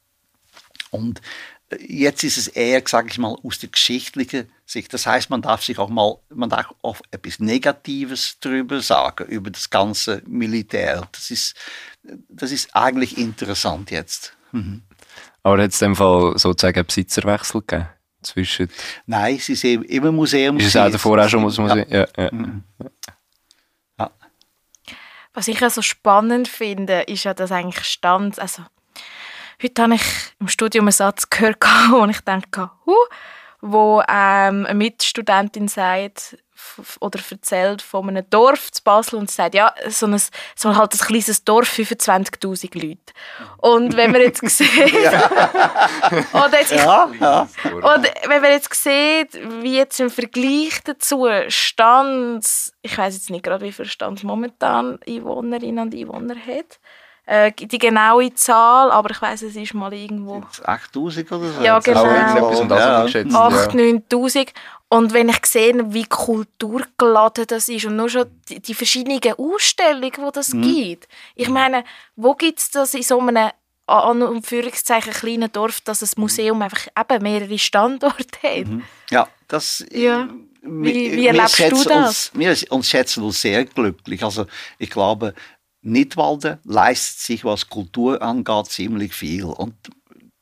[0.91, 1.23] und
[1.71, 4.93] äh, jetzt ist es eher, sage ich mal, aus der geschichtlichen Sicht.
[4.93, 9.51] Das heißt, man darf sich auch mal, man darf auch etwas Negatives darüber sagen, über
[9.51, 11.09] das ganze Militär.
[11.13, 11.55] Das ist,
[12.29, 14.37] das ist eigentlich interessant jetzt.
[14.53, 14.83] Mhm.
[15.43, 17.89] Aber hat es in dem Fall sozusagen einen Besitzerwechsel gegeben?
[18.25, 18.69] Zwischen...
[19.07, 20.57] Nein, es ist immer Museum.
[20.59, 21.69] Ist es auch davor auch schon Museum?
[21.69, 22.07] Ja.
[22.17, 22.65] Ja, mhm.
[23.99, 24.11] ja.
[25.33, 28.63] Was ich also spannend finde, ist ja, dass eigentlich stand, also
[29.63, 30.03] heute habe ich
[30.41, 31.59] im Studium einen Satz gehört,
[31.91, 32.95] wo ich denke, huh,
[33.61, 36.37] wo ähm, eine Mitstudentin sagt,
[37.01, 40.21] oder erzählt von einem Dorf zu Basel und sagt, ja, so ein,
[40.57, 42.99] so halt ein kleines Dorf, 25'000 Leute.
[43.59, 44.71] Und wenn man jetzt sieht,
[46.33, 47.49] oder jetzt, ja, ja.
[47.65, 52.47] Und wenn man jetzt sieht, wie jetzt im Vergleich dazu Stand,
[52.83, 56.79] ich weiß jetzt nicht gerade, wie viel Stand momentan Einwohnerinnen und Einwohner hat,
[57.27, 60.43] äh, die genaue Zahl, aber ich weiß, es ist mal irgendwo...
[60.63, 61.63] 8000 oder so?
[61.63, 62.05] Ja, genau.
[62.05, 63.03] Etwas um das ja.
[63.05, 63.35] geschätzt.
[63.35, 64.53] 8, 9000.
[64.95, 70.13] Und wenn ich sehe, wie kulturgeladen das ist und nur schon die, die verschiedenen Ausstellungen,
[70.13, 70.63] die das mhm.
[70.63, 71.09] gibt.
[71.35, 71.83] Ich meine,
[72.15, 73.51] wo gibt es das in so einem
[73.87, 78.69] an Anführungszeichen kleinen Dorf, dass ein Museum einfach eben mehrere Standorte hat?
[78.69, 78.85] Mhm.
[79.11, 79.85] Ja, das...
[79.91, 80.29] Ja.
[80.63, 82.31] Wie, wie erlebst du das?
[82.33, 84.23] Uns, wir uns schätzen uns sehr glücklich.
[84.23, 84.47] Also
[84.79, 85.35] ich glaube,
[85.83, 89.45] Nidwalden leistet sich, was Kultur angeht, ziemlich viel.
[89.45, 89.75] Und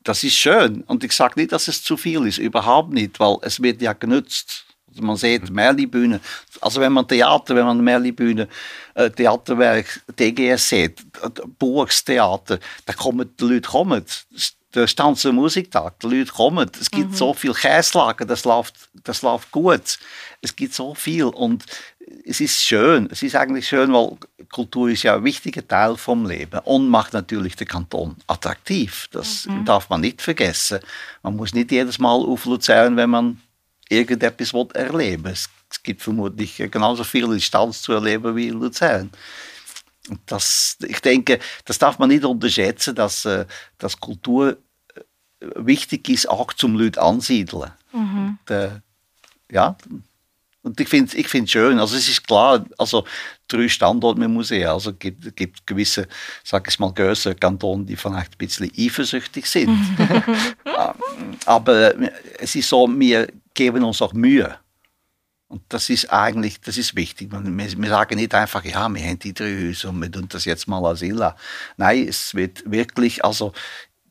[0.04, 0.82] das ist schön.
[0.82, 3.92] Und ich sage nicht, dass es zu viel ist, überhaupt nicht, weil es wird ja
[3.92, 4.64] genutzt.
[4.88, 5.56] Also man sieht mhm.
[5.56, 6.20] Merli-Bühne.
[6.60, 8.48] Also wenn man Theater, wenn man Merli-Bühne,
[8.94, 11.02] äh, Theaterwerk, DGS sieht,
[11.58, 14.04] Burgstheater, da kommen die Leute kommen.
[14.74, 16.70] Der Stanzer Musiktag, die Leute kommen.
[16.80, 17.14] Es gibt mhm.
[17.14, 19.98] so viel Käslagen, das läuft, das läuft gut.
[20.40, 21.64] Es gibt so viel und
[22.24, 23.08] es ist schön.
[23.10, 24.16] Es ist eigentlich schön, weil
[24.50, 29.08] Kultur ist ja ein wichtiger Teil vom Leben und macht natürlich den Kanton attraktiv.
[29.12, 29.64] Das mhm.
[29.64, 30.80] darf man nicht vergessen.
[31.22, 33.40] Man muss nicht jedes Mal auf Luzern, wenn man
[33.88, 35.32] irgendetwas erleben will.
[35.32, 35.48] Es,
[35.82, 39.10] gibt vermutlich genauso viel in Stanz zu erleben wie in Luzern.
[40.08, 43.46] Und das, ich denke, das darf man nicht unterschätzen, dass, äh,
[43.78, 44.58] dass Kultur
[44.94, 45.00] äh,
[45.56, 47.70] wichtig ist, auch zum Leute ansiedeln.
[47.92, 48.38] Mhm.
[48.48, 48.82] Der,
[49.50, 49.76] ja,
[50.62, 51.78] und ich finde es ich find's schön.
[51.78, 53.04] Also es ist klar, also
[53.48, 54.68] drei Standorte mit Museen.
[54.68, 56.06] Also es gibt, gibt gewisse,
[56.44, 59.76] sag ich mal, größere Kantone, die vielleicht ein bisschen eifersüchtig sind.
[61.46, 61.94] Aber
[62.38, 64.56] es ist so, wir geben uns auch Mühe.
[65.48, 67.30] Und das ist eigentlich, das ist wichtig.
[67.30, 70.44] Wir, wir sagen nicht einfach, ja, wir haben die drei Häuser und wir tun das
[70.44, 71.36] jetzt mal als Illa.
[71.76, 73.52] Nein, es wird wirklich, also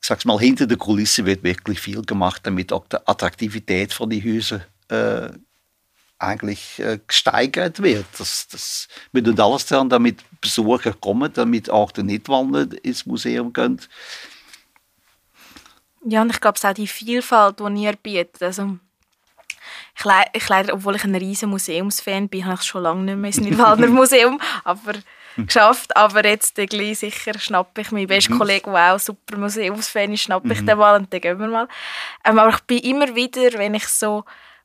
[0.02, 4.10] ich sag's mal, hinter der Kulisse wird wirklich viel gemacht, damit auch die Attraktivität von
[4.10, 5.30] den Häusern äh,
[6.22, 8.06] eigentlich äh, gesteigert wird.
[8.18, 13.52] Das, das, wir tun alles daran, damit Besucher kommen, damit auch die Nichtwanderer ins Museum
[13.52, 13.82] gehen.
[16.06, 18.42] Ja, und ich glaube, es ist auch die Vielfalt, die ihr bietet.
[18.42, 18.78] Also,
[19.98, 23.04] ich, le ich leider, obwohl ich ein riesen Museumsfan bin, habe ich es schon lange
[23.04, 24.94] nicht mehr ins Nidwaldner Museum aber,
[25.38, 25.96] geschafft.
[25.96, 28.40] Aber jetzt äh, gleich sicher schnappe ich meinen besten mhm.
[28.40, 30.66] Kollegen, der auch super Museumsfan ist, schnappe ich mhm.
[30.68, 31.68] den mal und dann gehen wir mal.
[32.26, 34.24] Ähm, aber ich bin immer wieder, wenn ich so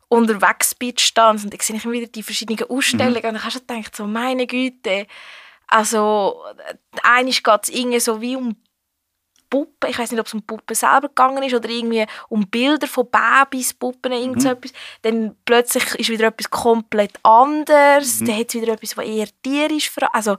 [0.08, 3.28] unterwegs bin, stand und dann sehe ich immer wieder die verschiedenen Ausstellungen mhm.
[3.28, 5.06] und dann hast du gedacht, so, meine Güte,
[5.66, 6.44] also
[7.02, 8.56] eigentlich geht es irgendwie so wie um
[9.48, 12.86] Puppen, ich weiß nicht, ob es um Puppen selber gegangen ist oder irgendwie um Bilder
[12.86, 14.54] von Babys, Puppen, irgend so mhm.
[14.54, 14.72] etwas.
[15.02, 18.26] Dann plötzlich ist wieder etwas komplett anderes, mhm.
[18.26, 20.36] dann hat es wieder etwas, was eher tierisch, also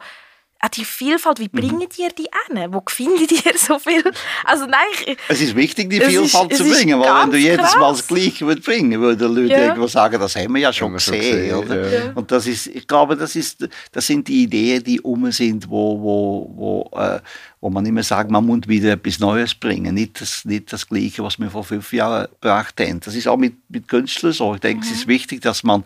[0.60, 2.74] auch die Vielfalt, wie bringen ihr die an?
[2.74, 4.04] Wo findet ihr so viel?
[4.44, 7.58] Also nein, ich, Es ist wichtig, die Vielfalt ist- zu bringen, weil wenn du jedes
[7.76, 7.98] Mal krass.
[8.00, 9.60] das Gleiche würdest bringen, würden Leute Ja.
[9.68, 11.38] irgendwo sagen, das haben wir ja schon Haben wir schon gesehen.
[11.38, 11.94] gesehen, oder?
[12.06, 12.12] ja.
[12.16, 16.00] Und das ist, ich glaube, das, ist, das sind die Ideen, die um sind, wo,
[16.02, 16.52] wo,
[16.92, 17.20] wo, äh,
[17.62, 21.24] wo man immer sagt, man muss wieder etwas Neues bringen, nicht das, nicht das Gleiche,
[21.24, 23.00] was wir vor fünf Jahren gebracht haben.
[23.02, 24.54] Das ist auch mit, mit Künstlern so.
[24.56, 25.84] Ich denke, es ist wichtig, dass man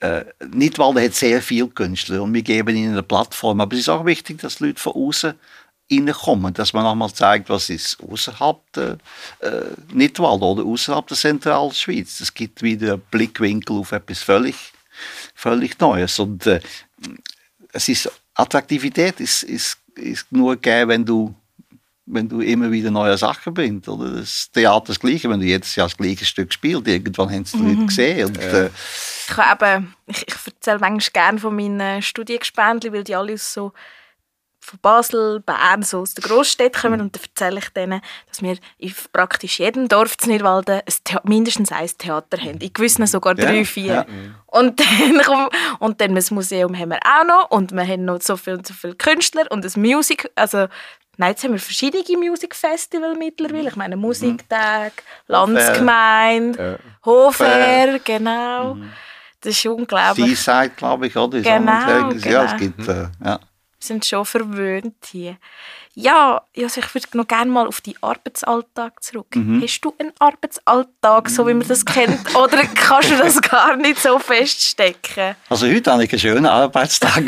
[0.00, 3.74] äh, nicht, weil er hat sehr viele Künstler und wir geben ihnen eine Plattform, aber
[3.74, 5.34] es ist auch wichtig, dass Leute von außen
[5.90, 8.98] reinkommen, dass man auch mal zeigt, was ist außerhalb der
[9.40, 12.20] äh, Nidwald oder außerhalb der Zentralschweiz.
[12.20, 14.56] Es gibt wieder einen Blickwinkel auf etwas völlig,
[15.34, 16.60] völlig Neues und äh,
[17.72, 21.34] es ist Attraktivität ist, ist, ist nur gegeben, wenn du
[22.10, 23.86] wenn du immer wieder neue Sachen bringst.
[23.86, 24.12] Oder?
[24.12, 27.52] Das Theater das Gleiche, wenn du jedes Jahr das gleiche Stück spielst, irgendwann haben es
[27.52, 28.28] die Leute gesehen.
[28.28, 28.70] Und, äh,
[29.30, 33.52] ich, habe eben, ich, ich erzähle manchmal gerne von meinen Studiengespendli, weil die alle aus
[33.52, 33.72] so
[34.60, 36.78] von Basel, Bern, so aus der Großstadt Mhm.
[36.80, 41.18] kommen und dann erzähle ich denen, dass wir in praktisch jedem Dorf in Nidwalden ein
[41.22, 42.58] mindestens ein Theater haben.
[42.58, 43.92] In gewissen sogar Ja, drei, vier.
[43.94, 44.06] ja.
[44.46, 48.36] Und, dann, und dann das Museum haben wir auch noch und wir haben noch so
[48.36, 50.66] viele so viel Künstler und das Music, also
[51.20, 53.70] Nein, jetzt haben wir verschiedene Musikfestival mittlerweile.
[53.70, 54.92] Ich meine Musiktag,
[55.26, 58.76] Landsgemeinde, Hofer, genau.
[59.40, 60.38] Das ist unglaublich.
[60.40, 61.40] Seaside, glaube ich, oder?
[61.40, 62.56] Genau, ein- Ja, es genau.
[62.56, 63.38] gibt, äh, ja.
[63.80, 65.36] Wir sind schon verwöhnt hier.
[65.94, 69.34] Ja, also ich würde noch gerne mal auf deinen Arbeitsalltag zurück.
[69.34, 69.60] Mhm.
[69.62, 74.00] Hast du einen Arbeitsalltag, so wie man das kennt, oder kannst du das gar nicht
[74.00, 75.34] so feststecken?
[75.48, 77.22] Also heute habe ich einen schönen Arbeitstag.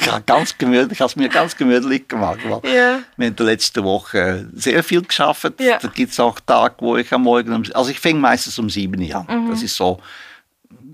[0.00, 2.38] ich habe ganz gemütlich, ich habe es mir ganz gemütlich gemacht.
[2.44, 2.72] Weil Ja.
[2.72, 5.52] Wir haben in der letzten Woche sehr viel geschafft.
[5.60, 5.78] Ja.
[5.78, 9.00] Da gibt es auch Tage, wo ich am Morgen, also ich fange meistens um sieben
[9.02, 9.44] Uhr an.
[9.46, 9.50] Mhm.
[9.50, 10.00] Das ist so,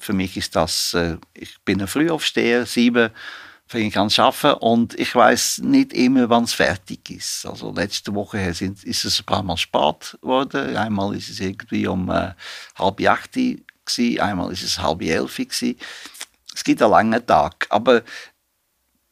[0.01, 3.11] für mich ist das, äh, ich bin ein Frühaufsteher, sieben
[3.71, 7.47] fange ich an zu arbeiten und ich weiß nicht immer, wann es fertig ist.
[7.47, 10.77] Also letzte Woche sind, ist es ein paar Mal spät geworden.
[10.77, 12.33] Einmal ist es irgendwie um äh,
[12.77, 15.77] halb acht gewesen, einmal ist es halb elf gewesen.
[16.53, 18.03] Es gibt einen langen Tag, aber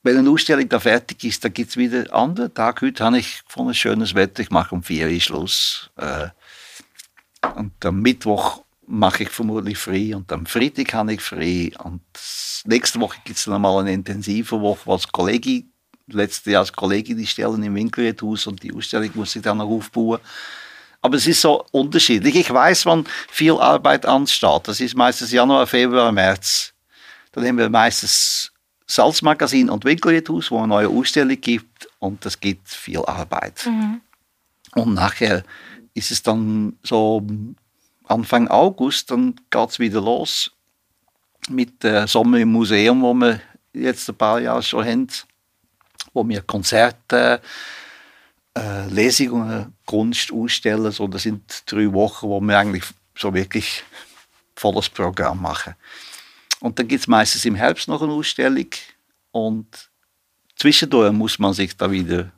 [0.02, 2.82] wenn eine Ausstellung da fertig ist, dann gibt es wieder einen anderen Tag.
[2.82, 5.90] Heute habe ich gefunden, schönes Wetter, ich mache um vier Uhr Schluss.
[5.96, 6.30] Äh,
[7.54, 11.70] und am Mittwoch mache ich vermutlich frei und am Freitag habe ich frei.
[11.84, 12.02] Und
[12.64, 15.64] nächste Woche gibt es dann mal eine intensive Woche, wo als Kollege,
[16.06, 19.68] letztes Jahr als Kollege die Stellen im Winkelredhaus und die Ausstellung muss ich dann noch
[19.68, 20.20] aufbauen.
[21.00, 22.34] Aber es ist so unterschiedlich.
[22.34, 24.62] Ich weiß, wann viel Arbeit ansteht.
[24.66, 26.72] Das ist meistens Januar, Februar, März.
[27.32, 28.50] Dann haben wir meistens
[28.86, 33.66] Salzmagazin und Winkelredhaus, wo eine neue Ausstellung gibt und das gibt viel Arbeit.
[34.74, 35.44] Und nachher
[35.94, 37.24] ist es dann so
[38.08, 40.50] Anfang August, dann geht es wieder los
[41.48, 43.40] mit äh, Sommer im Museum, wo wir
[43.72, 45.08] jetzt ein paar Jahre schon haben,
[46.12, 47.40] wo wir Konzerte,
[48.56, 50.90] äh, Lesungen, Kunst ausstellen.
[50.92, 52.84] So, das sind drei Wochen, wo wir eigentlich
[53.16, 53.84] so wirklich
[54.56, 55.74] volles Programm machen.
[56.60, 58.66] Und dann gibt es meistens im Herbst noch eine Ausstellung
[59.30, 59.90] und
[60.56, 62.32] zwischendurch muss man sich da wieder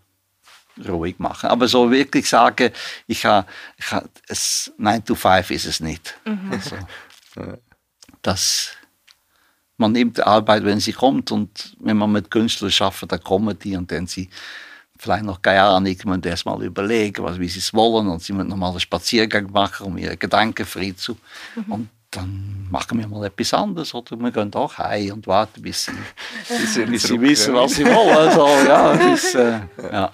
[0.89, 1.51] ruhig machen.
[1.51, 2.71] Aber so wirklich sagen,
[3.07, 6.19] ich habe, ich habe es 9 to 5 ist es nicht.
[6.51, 6.77] Also,
[8.23, 8.71] das,
[9.77, 13.59] man nimmt die Arbeit, wenn sie kommt und wenn man mit Künstlern arbeitet, dann kommen
[13.59, 14.29] die und dann sie
[14.99, 18.35] vielleicht noch keine Ahnung, man erst mal überlegen, was, wie sie es wollen und sie
[18.35, 21.17] müssen noch mal einen Spaziergang machen, um ihre Gedanken frei zu
[21.69, 25.85] und dann machen wir mal etwas anderes oder wir gehen auch heim und warten, bis
[25.85, 28.17] sie, bis sie wissen, was sie wollen.
[28.17, 29.61] Also, ja, ist, äh,
[29.93, 30.11] ja.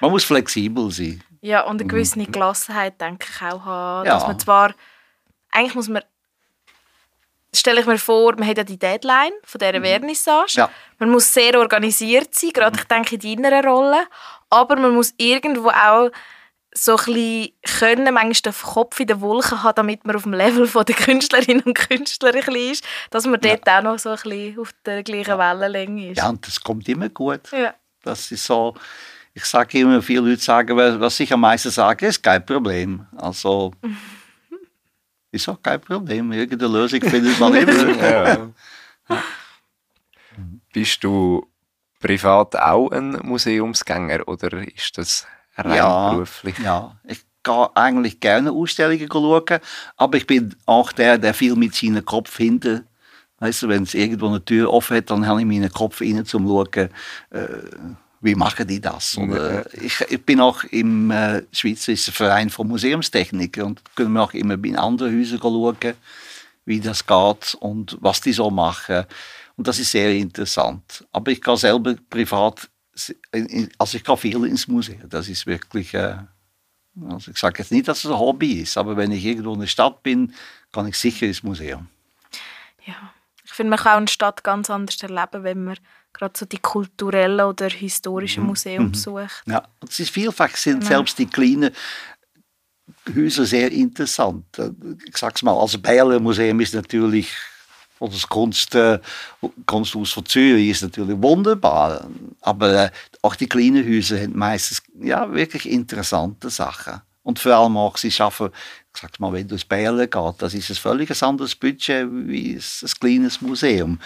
[0.00, 1.22] Man muss flexibel sein.
[1.40, 4.06] Ja, und eine gewisse Gelassenheit, denke ich, auch haben.
[4.06, 4.14] Ja.
[4.14, 4.74] Dass man zwar,
[5.50, 6.02] eigentlich muss man,
[7.54, 10.54] stelle ich mir vor, man hat ja die Deadline von dieser Vernissage.
[10.56, 10.70] Ja.
[10.98, 14.04] Man muss sehr organisiert sein, gerade ich denke in deiner Rolle.
[14.50, 16.10] Aber man muss irgendwo auch
[16.74, 20.32] so ein bisschen können, manchmal den Kopf in den Wolken haben, damit man auf dem
[20.32, 24.58] Level der Künstlerinnen und Künstler ein ist, dass man dort auch noch so ein bisschen
[24.58, 26.18] auf der gleichen Wellenlänge ist.
[26.18, 27.50] Ja, und das kommt immer gut.
[27.52, 27.74] Ja.
[28.02, 28.74] Das ist so,
[29.34, 33.06] ich sage immer, viele Leute sagen, was ich am meisten sage, ist kein Problem.
[33.16, 33.72] Also,
[35.30, 36.32] ist auch kein Problem.
[36.32, 38.52] Irgendeine Lösung findet man immer.
[39.08, 39.18] Ja.
[40.72, 41.46] Bist du
[42.00, 46.58] privat auch ein Museumsgänger oder ist das rein Ja, beruflich?
[46.58, 49.58] ja, ich gehe eigentlich gerne Ausstellungen schauen,
[49.96, 52.82] aber ich bin auch der, der viel mit seinem Kopf hinter,
[53.40, 56.24] weißt du, wenn es irgendwo eine Tür offen hat, dann habe ich meinen Kopf rein
[56.24, 56.88] zum schauen,
[57.30, 57.48] äh,
[58.22, 59.18] wie machen die das?
[59.18, 64.34] Oder, ich, ich bin auch im äh, Schweizerischen Verein von Museumstechnikern und können wir auch
[64.34, 65.94] immer in anderen Häusern schauen,
[66.64, 69.04] wie das geht und was die so machen.
[69.56, 71.04] Und das ist sehr interessant.
[71.12, 72.68] Aber ich gehe selber privat
[73.78, 75.08] also ich gehe viel ins Museum.
[75.08, 76.18] Das ist wirklich, äh,
[77.08, 79.60] also ich sage jetzt nicht, dass es ein Hobby ist, aber wenn ich irgendwo in
[79.60, 80.34] der Stadt bin,
[80.72, 81.88] kann ich sicher ins Museum.
[82.84, 83.12] Ja,
[83.44, 85.76] ich finde, man kann auch eine Stadt ganz anders erleben, wenn man
[86.12, 88.48] gerade so die kulturellen oder historischen mhm.
[88.50, 88.92] Museen mhm.
[88.92, 89.42] besucht.
[89.46, 90.86] Ja, und es ist vielfach sind genau.
[90.86, 91.70] selbst die kleinen
[93.14, 94.44] Häuser sehr interessant.
[95.06, 97.28] Ich sag's mal, also Bayerle Museum ist natürlich
[98.02, 98.98] oder das Kunst, äh,
[99.64, 102.08] Kunsthaus von Zürich ist natürlich wunderbar.
[102.40, 102.90] Aber äh,
[103.22, 107.00] auch die kleinen Häuser haben meistens ja, wirklich interessante Sachen.
[107.22, 108.50] Und vor allem auch, sie schaffen,
[108.92, 112.56] ich sag's mal, wenn du ins Bayern geht, das ist ein völlig anderes Budget wie
[112.56, 114.00] ein, kleines Museum.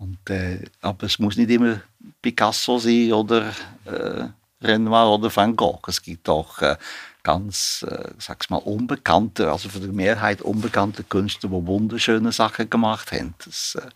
[0.00, 1.82] Und, äh, aber es muss nicht immer
[2.22, 3.52] Picasso sein oder
[3.84, 4.24] äh,
[4.62, 5.86] Renoir oder Van Gogh.
[5.88, 6.76] Es gibt auch äh,
[7.22, 13.12] ganz, äh, sag's mal, unbekannte, also für die Mehrheit unbekannte Künstler, die wunderschöne Sachen gemacht
[13.12, 13.34] haben.
[13.44, 13.90] Das, äh,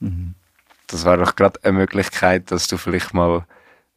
[0.00, 0.34] mhm.
[0.86, 3.40] das wäre doch gerade eine Möglichkeit, dass du vielleicht mal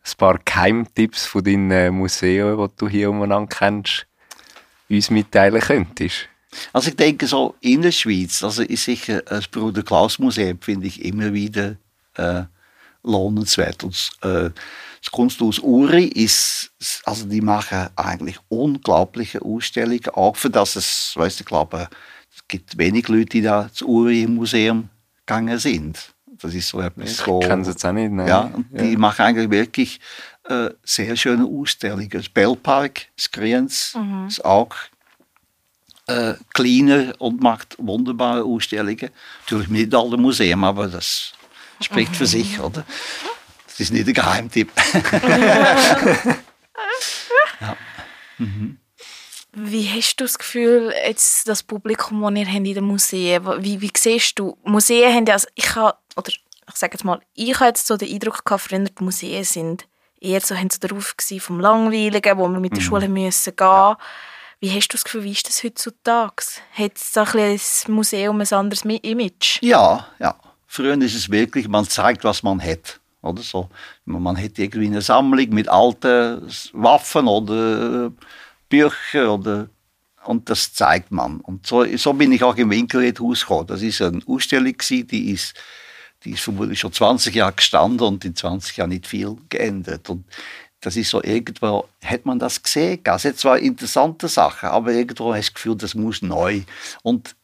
[0.04, 4.06] ein paar Geheimtipps von deinen Museen, die du hier umeinander kennst,
[4.90, 6.28] uns mitteilen könntest.
[6.74, 10.88] Also ich denke so in der Schweiz, also ist sicher das Bruder Klaus Museum finde
[10.88, 11.78] ich immer wieder
[12.16, 12.44] äh,
[13.04, 13.84] lohnenswert.
[13.84, 14.50] Und, äh,
[15.02, 16.72] das Kunsthaus Uri ist,
[17.06, 21.90] also die machen eigentlich unglaubliche Ausstellungen, auch für das es, weißt du, ich glaube,
[22.34, 24.90] es gibt wenig Leute, die da ins Uri im Museum
[25.26, 26.14] gegangen sind.
[26.26, 27.40] Das ist so etwas ich so.
[27.40, 28.28] kann es jetzt auch nicht, nein.
[28.28, 28.84] Ja, und ja.
[28.84, 30.00] die machen eigentlich wirklich
[30.48, 32.10] äh, sehr schöne Ausstellungen.
[32.10, 34.28] Das Bellpark, das Kriens, mhm.
[34.28, 34.76] ist auch
[36.12, 39.10] äh, kleiner und macht wunderbare Ausstellungen.
[39.42, 41.34] Natürlich nicht alle Museen, aber das
[41.82, 42.84] spricht für sich, oder?
[43.68, 44.72] Das ist nicht ein Geheimtipp.
[47.62, 47.78] ja.
[48.38, 48.78] mhm.
[49.54, 53.82] Wie hast du das Gefühl, jetzt das Publikum, das ihr habt in den Museen, wie,
[53.82, 56.42] wie siehst du, Museen haben also ich habe, oder ich
[56.74, 59.88] sage jetzt mal, ich habe jetzt so den Eindruck gehabt, früher die Museen sind
[60.22, 62.86] eher so, haben sie darauf vom Langweiligen, wo wir mit der mhm.
[62.86, 63.96] Schule müssen gehen.
[64.62, 66.44] Wie hast du das Gefühl, wie ist das heutzutage?
[66.74, 69.58] Hat so ein das Museum ein anderes Image?
[69.64, 70.36] Ja, ja.
[70.68, 73.00] Früher ist es wirklich, man zeigt, was man hat.
[73.24, 73.70] Oder so.
[74.06, 78.12] Man hat irgendwie eine Sammlung mit alten Waffen oder
[78.70, 79.70] Büchern oder
[80.26, 81.40] und das zeigt man.
[81.40, 83.66] Und so, so bin ich auch im Winkelredhaus gekommen.
[83.66, 85.56] Das ist eine Ausstellung die ist,
[86.24, 90.08] die ist vermutlich schon 20 Jahre gestanden und in 20 Jahren nicht viel geändert.
[90.12, 90.26] Und
[90.82, 93.00] das ist so irgendwo, hat man das gesehen?
[93.04, 96.62] Das ist zwar interessante Sachen, aber irgendwo hast du das Gefühl, das muss neu.
[97.04, 97.36] Und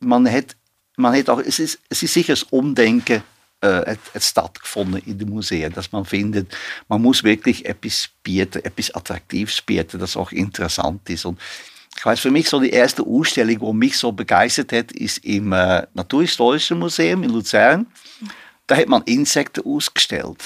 [0.00, 0.56] man hat
[0.96, 3.22] man hat auch, es ist, es ist sicher das Umdenken
[3.60, 6.54] äh, hat, stattgefunden in den Museen, dass man findet,
[6.88, 11.24] man muss wirklich etwas bieten, etwas Attraktives bieten, das auch interessant ist.
[11.24, 11.40] Und
[11.96, 15.52] ich weiß, für mich so die erste Ausstellung, die mich so begeistert hat, ist im
[15.52, 17.86] äh, Naturhistorischen Museum in Luzern.
[18.66, 20.42] Da hat man Insekten ausgestellt.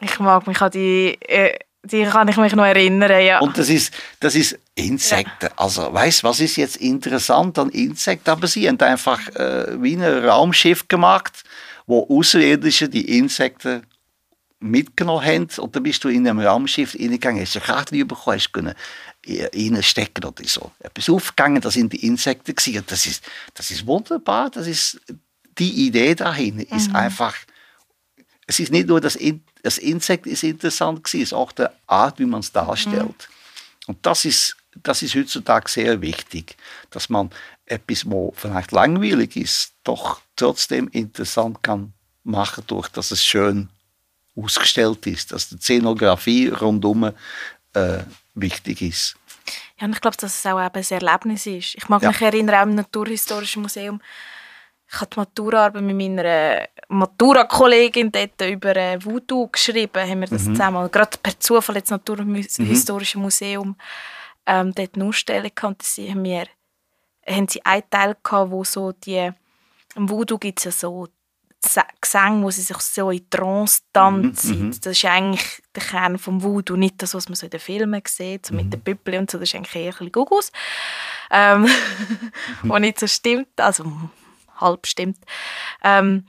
[0.00, 3.38] Ich mag mich an die äh die kann ich mich noch erinnern, ja.
[3.40, 5.46] Und das ist, das ist Insekten.
[5.46, 5.52] Ja.
[5.56, 8.28] Also, weißt was ist jetzt interessant an Insekten?
[8.30, 11.42] Aber sie haben einfach äh, wie ein Raumschiff gemacht,
[11.86, 13.86] wo Außerirdische die Insekten
[14.58, 15.48] mitgenommen haben.
[15.56, 18.74] Und dann bist du in einem Raumschiff reingegangen, hast eine Karte bekommen, hast können
[19.26, 20.70] reinstecken oder so.
[20.80, 22.84] Etwas aufgegangen, das sind die Insekten gewesen.
[22.86, 24.50] Das ist, das ist wunderbar.
[24.50, 25.00] Das ist,
[25.58, 26.96] die Idee dahin ist mhm.
[26.96, 27.36] einfach,
[28.46, 32.18] es ist nicht nur das In das Insekt ist interessant gewesen, ist auch die Art,
[32.18, 33.28] wie man es darstellt.
[33.28, 33.86] Mhm.
[33.86, 36.56] Und das ist, das ist heutzutage sehr wichtig,
[36.90, 37.30] dass man
[37.66, 41.92] etwas, wo vielleicht langweilig ist, doch trotzdem interessant kann
[42.24, 43.68] machen, durch dass es schön
[44.36, 47.12] ausgestellt ist, dass die Szenografie rundum
[47.74, 47.98] äh,
[48.34, 49.16] wichtig ist.
[49.78, 51.74] Ja, und ich glaube, dass es auch eben ein Erlebnis ist.
[51.74, 52.08] Ich mag ja.
[52.08, 54.00] mich erinnern, auch im Naturhistorischen Museum,
[54.92, 60.44] ich habe die Maturaarbeit mit meiner Matura-Kollegin dort über äh, Voodoo geschrieben, haben wir das
[60.44, 60.54] mhm.
[60.54, 63.24] zusammen, gerade per Zufall jetzt Naturhistorische mhm.
[63.24, 63.76] Museum
[64.46, 66.46] ähm, dort eine Ausstellung gehabt, sie haben wir
[67.26, 69.30] haben sie einen Teil gehabt, wo so die
[69.94, 71.06] im Voodoo gibt es ja so
[72.00, 74.68] Gesänge, wo sie sich so in Trance tanzen.
[74.68, 77.60] Mhm, das ist eigentlich der Kern vom Voodoo, nicht das, was man so in den
[77.60, 78.62] Filmen sieht, so mhm.
[78.62, 80.52] mit den Püppeln und so, das ist eigentlich eher ein bisschen Gugus,
[81.30, 81.68] ähm,
[82.62, 83.84] wo nicht so stimmt, also
[84.60, 85.18] halb stimmt.
[85.82, 86.26] Ähm,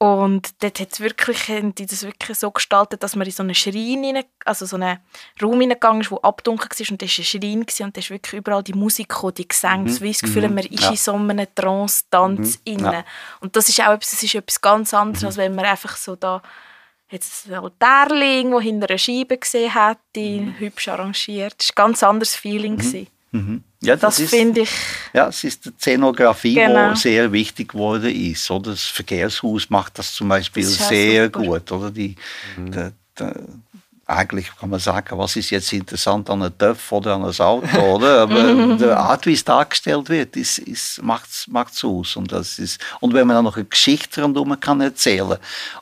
[0.00, 3.56] und dort hat's wirklich, haben die das wirklich so gestaltet, dass man in so einen
[3.56, 4.98] Schrein, rein, also so einen
[5.42, 8.10] Raum hineingegangen ist, der abdunkel war und das war ein Schrein gewesen, und da ist
[8.10, 9.88] wirklich überall die Musik gekommen, die Gesänge, mhm.
[9.88, 10.54] so wie das Gefühl, mhm.
[10.54, 10.90] man ist ja.
[10.90, 12.78] in so einem Trance-Tanz mhm.
[12.78, 13.04] Ja.
[13.40, 15.26] Und das ist auch etwas, das ist etwas ganz anderes, mhm.
[15.26, 16.42] als wenn man einfach so da
[17.10, 20.54] jetzt ein Altärling, das hinter einer Scheibe gesehen hätte, mhm.
[20.58, 21.56] hübsch arrangiert.
[21.58, 22.76] Das war ein ganz anderes Feeling.
[22.76, 23.06] Mhm.
[23.32, 23.64] Mhm.
[23.80, 24.70] Ja, das, das ist- finde ich.
[25.12, 26.90] Ja, es ist die Szenografie, Genau.
[26.90, 28.50] wo sehr wichtig geworden ist.
[28.50, 31.40] Oder das Verkehrshaus macht das zum Beispiel Das sehr super.
[31.40, 31.72] gut.
[31.72, 32.16] Oder die,
[32.56, 33.36] der, der,
[34.04, 37.78] eigentlich kann man sagen, was ist jetzt interessant an einem TÜV oder an einem Auto,
[37.94, 38.22] oder?
[38.22, 42.16] Aber die Art, wie es dargestellt wird, ist, ist, macht's, macht's aus.
[42.16, 45.36] Und, das ist, und wenn man dann noch eine Geschichte rundherum kann erzählen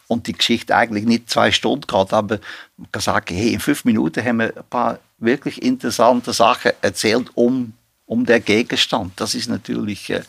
[0.08, 2.40] und die Geschichte eigentlich nicht zwei Stunden geht, aber
[2.76, 7.28] man kann sagen, hey, in fünf Minuten haben wir ein paar wirklich interessante Sachen erzählt
[7.34, 7.72] um,
[8.06, 9.12] um den Gegenstand.
[9.20, 10.22] Das ist natürlich, äh,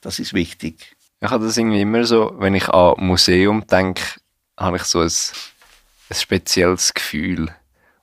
[0.00, 0.96] das ist wichtig.
[1.20, 4.02] Ich habe das irgendwie immer so, wenn ich an Museum denke,
[4.56, 7.54] habe ich so ein, ein spezielles Gefühl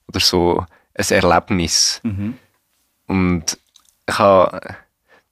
[0.07, 1.99] oder so ein Erlebnis.
[3.07, 3.57] Und
[4.07, 4.75] ich habe,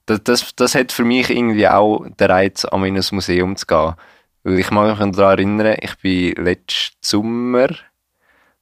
[0.06, 3.94] das, das, das hat für mich irgendwie auch den Reiz, an ein Museum zu gehen.
[4.42, 7.80] Weil ich mag mich daran erinnern, ich bin letzten Sommer, ich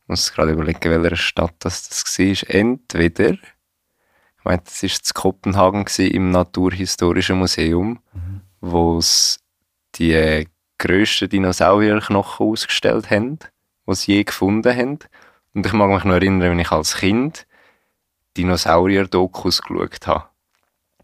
[0.09, 3.37] muss gerade überlegen, welcher Stadt das, das war, entweder,
[4.45, 7.99] ich meine, das war in Kopenhagen gewesen, im Naturhistorischen Museum,
[8.61, 9.41] wo es
[9.95, 13.39] die grössten Dinosaurierknochen ausgestellt haben,
[13.87, 14.99] die sie je gefunden haben.
[15.55, 17.47] Und ich mag mich noch erinnern, wenn ich als Kind
[18.37, 20.29] Dinosaurier-Dokus geschaut habe.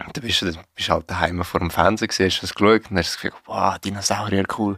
[0.05, 3.15] Und dann bist du bist halt daheim vor dem Fernseher hast das geschaut und hast
[3.15, 4.77] das Gefühl, wow, Dinosaurier, cool.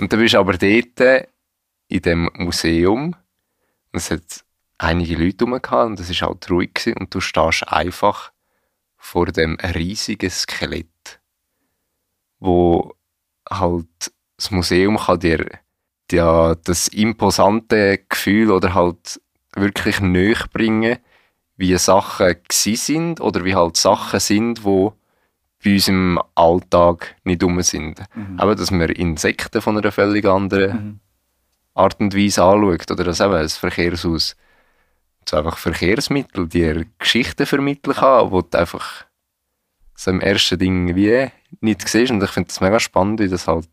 [0.00, 1.28] Und dann bist du aber dort
[1.86, 3.14] in dem Museum
[3.92, 4.44] und es hat
[4.78, 8.32] einige Leute rum und es war halt ruhig gewesen, und du stehst einfach
[8.96, 11.20] vor dem riesigen Skelett,
[12.38, 12.94] wo
[13.50, 15.46] halt das Museum kann dir
[16.10, 19.20] ja, das imposante Gefühl oder halt
[19.54, 20.98] wirklich näher bringen,
[21.56, 24.94] wie Sachen gsi sind oder wie halt Sachen sind, wo
[25.62, 28.00] bei uns im Alltag nicht rum sind.
[28.36, 31.00] Aber dass man Insekten von einer völlig anderen
[31.74, 34.36] Art und Weise anschaut oder dass eben ein Verkehrshaus
[35.28, 39.04] so einfach Verkehrsmittel dir Geschichten vermitteln kann, wo du einfach
[39.94, 42.10] so im ersten Ding wie nicht siehst.
[42.10, 43.68] Und ich finde das mega spannend, wie das halt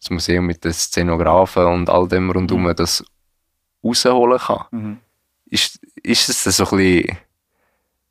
[0.00, 3.04] das Museum mit den Szenografen und all dem rundum das
[3.82, 4.66] rausholen kann.
[5.46, 7.18] Ist, ist es so ein bisschen,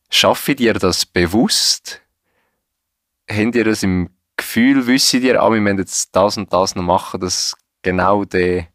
[0.10, 2.02] schaffe dir das bewusst?
[3.30, 6.84] Habt ihr das im Gefühl, wisst ihr, ah, wir müssen jetzt das und das noch
[6.84, 8.68] machen, dass es genau den,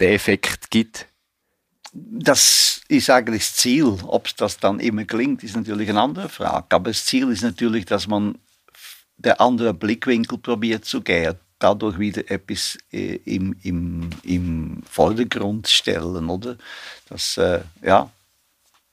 [0.00, 1.08] den Effekt gibt?
[1.94, 3.96] Das ist eigentlich das Ziel.
[4.02, 6.66] Ob das dann immer gelingt, ist natürlich eine andere Frage.
[6.74, 8.36] Aber das Ziel ist natürlich, dass man
[9.16, 11.36] der andere Blickwinkel probiert zu gehen.
[11.60, 16.58] Dadurch wieder etwas äh, im, im, im Vordergrund stellen, oder?
[17.08, 18.10] Das, äh, ja,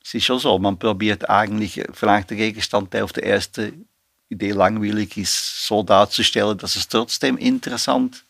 [0.03, 0.57] es ist schon so.
[0.59, 3.87] Man probiert eigentlich äh, vielleicht den Gegenstand, der auf der ersten
[4.29, 8.23] Idee langweilig ist, so darzustellen, dass es trotzdem interessant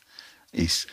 [0.52, 0.88] ist.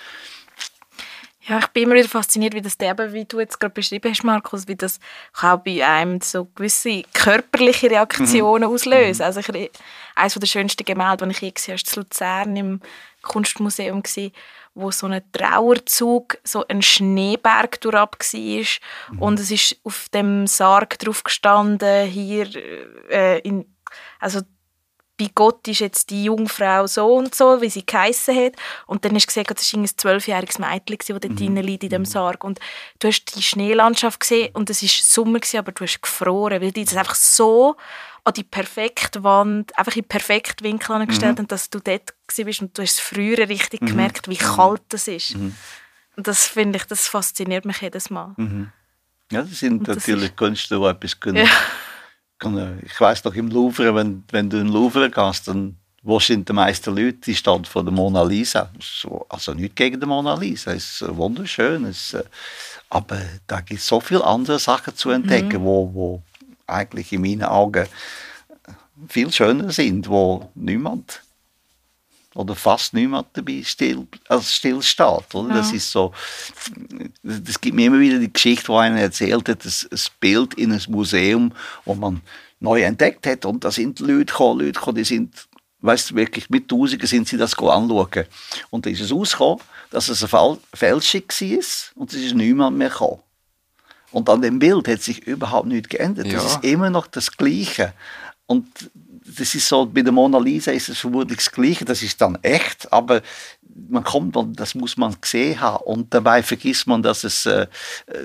[1.48, 4.22] Ja, ich bin immer wieder fasziniert, wie das eben, wie du jetzt gerade beschrieben hast,
[4.22, 5.00] Markus, wie das
[5.40, 9.22] auch bei einem so gewisse körperliche Reaktionen auslösen.
[9.22, 9.70] Also ich,
[10.14, 12.80] eines der schönsten Gemälde, die ich je gesehen habe, war in Luzern im
[13.22, 14.02] Kunstmuseum,
[14.74, 19.18] wo so ein Trauerzug, so ein Schneeberg durchab war.
[19.18, 22.48] Und es ist auf dem Sarg drauf gestanden, hier
[23.10, 23.64] äh, in,
[24.20, 24.42] also
[25.18, 28.52] bei Gott ist jetzt die Jungfrau so und so, wie sie geheissen hat.
[28.86, 31.90] Und dann hast du gesehen, das war ein zwölfjähriges Mädchen, das dort drinnen liegt in
[31.90, 32.44] dem Sarg.
[32.44, 32.60] Und
[33.00, 36.72] du hast die Schneelandschaft gesehen und es war Sommer, gewesen, aber du hast gefroren, weil
[36.72, 37.76] die das einfach so
[38.24, 42.76] an die perfekte Wand, einfach in perfekten Winkel angestellt und dass du dort bist und
[42.76, 45.34] du hast es früher richtig gemerkt, wie kalt das ist.
[45.34, 48.34] Und das finde ich, das fasziniert mich jedes Mal.
[49.30, 51.38] Ja, das sind das natürlich Künstler, die etwas können.
[51.38, 51.50] Ja.
[52.38, 52.80] Können.
[52.84, 56.48] Ich weiß doch im Louvre, wenn, wenn du in den Louvre gehst, dann wo sind
[56.48, 57.18] die meisten Leute?
[57.26, 58.70] Die stehen vor der Mona Lisa.
[58.80, 61.84] So, also nicht gegen die Mona Lisa, es ist wunderschön.
[61.84, 62.22] Es, äh,
[62.88, 66.22] aber da gibt es so viele andere Sachen zu entdecken, wo, wo
[66.66, 67.86] eigentlich in meinen Augen
[69.08, 71.22] viel schöner sind, wo niemand
[72.38, 75.34] oder fast niemand dabei still, also still steht.
[75.34, 75.54] Oder?
[75.54, 76.12] Das ist so,
[77.24, 80.70] das gibt mir immer wieder die Geschichte, wo einer erzählt hat, das, das Bild in
[80.70, 81.52] einem Museum,
[81.84, 82.20] wo man
[82.60, 85.48] neu entdeckt hat und da sind Leute gekommen, Leute gekommen, die sind,
[85.80, 88.24] weißt du, wirklich mit Tausenden sind sie das anschauen.
[88.70, 89.58] Und da ist es rausgekommen,
[89.90, 91.64] dass es eine Fälschung war
[91.96, 93.18] und es ist niemand mehr gekommen.
[94.12, 96.26] Und an dem Bild hat sich überhaupt nichts geändert.
[96.32, 96.48] Das Ja.
[96.50, 97.92] ist immer noch das Gleiche.
[98.46, 98.66] Und
[99.36, 102.38] das ist so, bei der Mona Lisa ist es vermutlich das Gleiche, das ist dann
[102.42, 103.22] echt, aber
[103.88, 105.84] man kommt, das muss man gesehen haben.
[105.84, 107.66] Und dabei vergisst man, dass es, äh,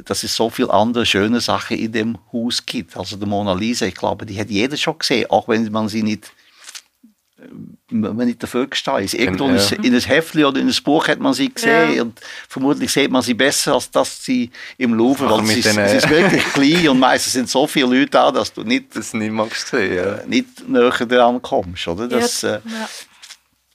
[0.06, 2.98] dass es so viele andere schöne Sachen in dem Haus gibt.
[2.98, 6.04] Also die Mona Lisa, ich glaube, die hat jeder schon gesehen, auch wenn man sie
[6.04, 6.32] nicht
[7.90, 9.14] wenn man nicht dafür gestanden ist.
[9.14, 9.56] Irgendwo Ja.
[9.72, 12.02] in, in einem Heftchen oder in einem Buch hat man sie gesehen Ja.
[12.04, 12.20] und
[12.50, 15.88] vermutlich sieht man sie besser, als dass sie im Louvre, Ach, weil sie, ist- den,
[15.88, 19.14] sie ist wirklich klein und meistens sind so viele Leute da, dass du nicht, Das
[19.14, 20.16] niemand gesehen, ja.
[20.16, 21.88] äh, nicht näher dran kommst.
[21.88, 22.08] Oder?
[22.08, 22.90] Das, ja, äh, ja.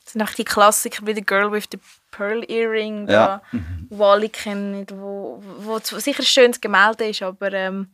[0.05, 1.79] Das sind auch die Klassiker wie The Girl with the
[2.11, 3.43] Pearl Earring, Ja.
[3.53, 3.59] da,
[3.91, 7.89] wo alle kennen, wo, wo sicher ein schönes Gemälde ist, aber ähm,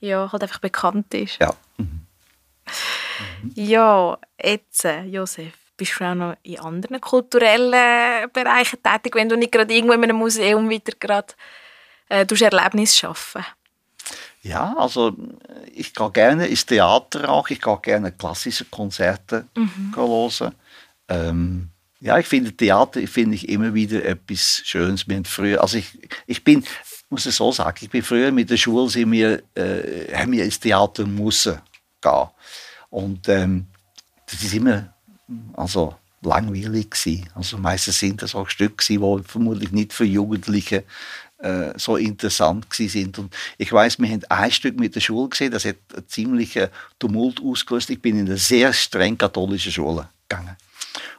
[0.00, 1.38] ja, halt einfach bekannt ist.
[1.40, 1.54] ja.
[3.54, 9.36] Ja, jetzt, äh, Josef, bist du auch noch in anderen kulturellen Bereichen tätig, wenn du
[9.36, 11.34] nicht gerade irgendwo in einem Museum wieder gerade
[12.08, 13.44] äh, tust Erlebnis schaffen?
[14.42, 15.16] Ja, also
[15.72, 19.46] ich gehe gerne ins Theater auch, ich gehe gerne klassische Konzerte
[19.94, 20.54] hören.
[21.08, 25.06] Ähm, ja, ich finde Theater finde ich immer wieder etwas Schönes.
[25.08, 26.62] Haben früher, also ich, ich bin,
[27.08, 30.44] muss es so sagen, ich bin früher mit der Schule sind wir, äh, haben wir
[30.44, 31.58] ins Theater müssen
[32.02, 32.28] gehen.
[32.94, 33.66] Und ähm,
[34.24, 34.94] das ist immer
[35.54, 37.28] also langweilig gewesen.
[37.34, 40.84] Also meistens sind das auch Stücke die vermutlich nicht für Jugendliche
[41.38, 43.18] äh, so interessant sind.
[43.18, 46.68] Und ich weiß, wir haben ein Stück mit der Schule gesehen, das hat einen ziemlichen
[47.00, 47.90] Tumult ausgelöst.
[47.90, 50.56] Ich bin in eine sehr streng katholische Schule gegangen.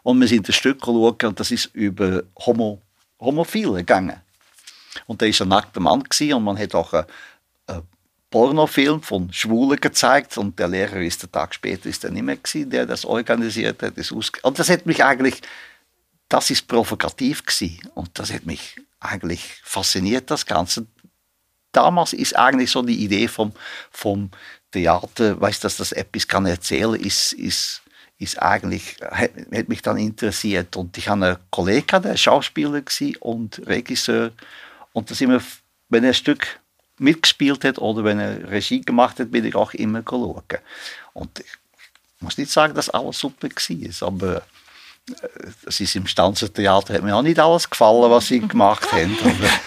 [0.01, 2.82] Und wir sind ein Stück geschaut und das ist über Homo,
[3.19, 4.21] Homophile gegangen.
[5.07, 7.05] Und da ist ein nackter Mann gewesen, und man hat auch einen
[8.30, 12.36] Pornofilm von Schwulen gezeigt und der Lehrer ist der Tag später ist er nicht mehr
[12.36, 13.97] gewesen, der das organisiert hat.
[13.97, 15.41] Das und das hat mich eigentlich,
[16.28, 20.88] das ist provokativ gewesen und das hat mich eigentlich fasziniert, das Ganze.
[21.71, 23.51] Damals ist eigentlich so die Idee vom,
[23.91, 24.32] vom
[24.71, 27.82] Theater, weißt, dass das etwas kann erzählen, ist, ist,
[28.17, 30.76] ist eigentlich, hat, hat mich dann interessiert.
[30.76, 34.32] Und ich hatte einen Kollegen, der war Schauspieler gewesen und Regisseur.
[34.93, 35.41] Und das immer,
[35.89, 36.59] wenn er ein Stück
[36.97, 40.41] mitgespielt hat oder wenn er Regie gemacht hat, bin ich auch immer schauen.
[41.13, 41.45] Und ich
[42.21, 44.37] muss nicht sagen, dass alles super war, aber
[45.09, 45.27] äh,
[45.63, 49.17] das ist im Stanzer Theater hat mir auch nicht alles gefallen, was sie gemacht haben.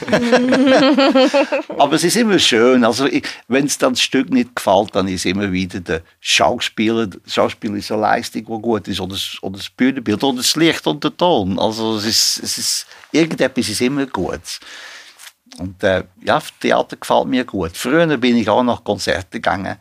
[0.09, 2.85] Aber, aber es ist immer schön.
[2.85, 3.09] Also
[3.47, 7.77] wenn es dann das Stück nicht gefällt, dann ist immer wieder der Schauspieler, der Schauspieler
[7.77, 11.05] ist eine Leistung, die gut ist, oder das, oder das Bühnenbild, oder das Licht und
[11.05, 11.59] der Ton.
[11.59, 14.61] Also es ist, es ist irgendetwas ist immer gut.
[15.59, 17.77] Und äh, ja, Theater gefällt mir gut.
[17.77, 19.77] Früher bin ich auch nach Konzerten gegangen,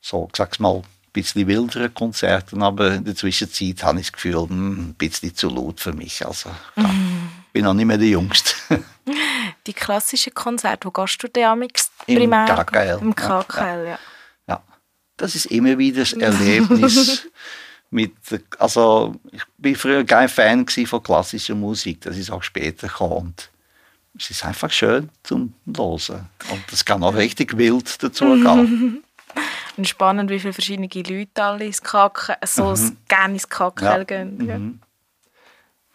[0.00, 0.82] so, ich sag's mal, ein
[1.12, 5.48] bisschen wildere Konzerte, aber in der Zwischenzeit habe ich das Gefühl, hm, ein bisschen zu
[5.48, 6.26] laut für mich.
[6.26, 6.90] Also, ja,
[7.52, 8.54] bin auch nicht mehr der Jüngste.
[9.66, 12.46] Die klassischen Konzerte, wo gehst du denn amix Im primär?
[12.46, 13.98] KKL, Im ja, KKL, ja.
[14.48, 14.62] ja,
[15.16, 17.28] das ist immer wieder das Erlebnis.
[17.90, 18.12] mit,
[18.58, 23.28] also, ich bin früher kein Fan von klassischer Musik, das ist auch später gekommen.
[23.28, 23.50] Und
[24.16, 26.28] es ist einfach schön zum Hören.
[26.50, 29.02] Und es kann auch richtig wild dazu gehen.
[29.76, 32.74] Und spannend, wie viele verschiedene Leute alle ins KKL, so
[33.08, 34.04] gerne ins KKL Ja.
[34.04, 34.46] gehen.
[34.46, 34.60] Ja.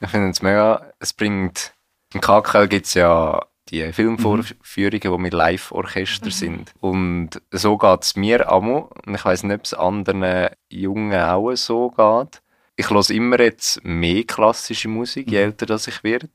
[0.01, 1.73] Ich finde es mega, es bringt,
[2.13, 3.39] im KKL gibt es ja
[3.69, 6.73] die Filmvorführungen, die mit Live-Orchester sind.
[6.81, 8.61] Und so geht es mir auch.
[9.05, 12.41] Und ich weiß nicht, ob es anderen Jungen auch so geht.
[12.75, 16.29] Ich höre immer jetzt mehr klassische Musik, je älter das ich werde.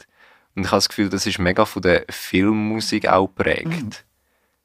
[0.54, 4.04] Und ich habe das Gefühl, das ist mega von der Filmmusik auch geprägt.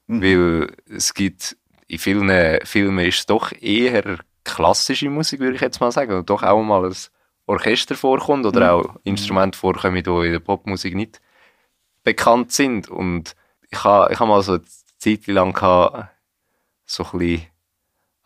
[0.06, 5.80] Weil es gibt, in vielen Filmen ist es doch eher klassische Musik, würde ich jetzt
[5.80, 6.14] mal sagen.
[6.14, 6.96] Und doch auch mal ein
[7.46, 11.20] Orchester vorkommt oder auch Instrumente vorkommen, die in der Popmusik nicht
[12.02, 12.88] bekannt sind.
[12.88, 13.34] Und
[13.70, 14.62] ich habe ich ha mal so eine
[14.98, 16.08] Zeit lang gehabt,
[16.86, 17.46] so ein bisschen,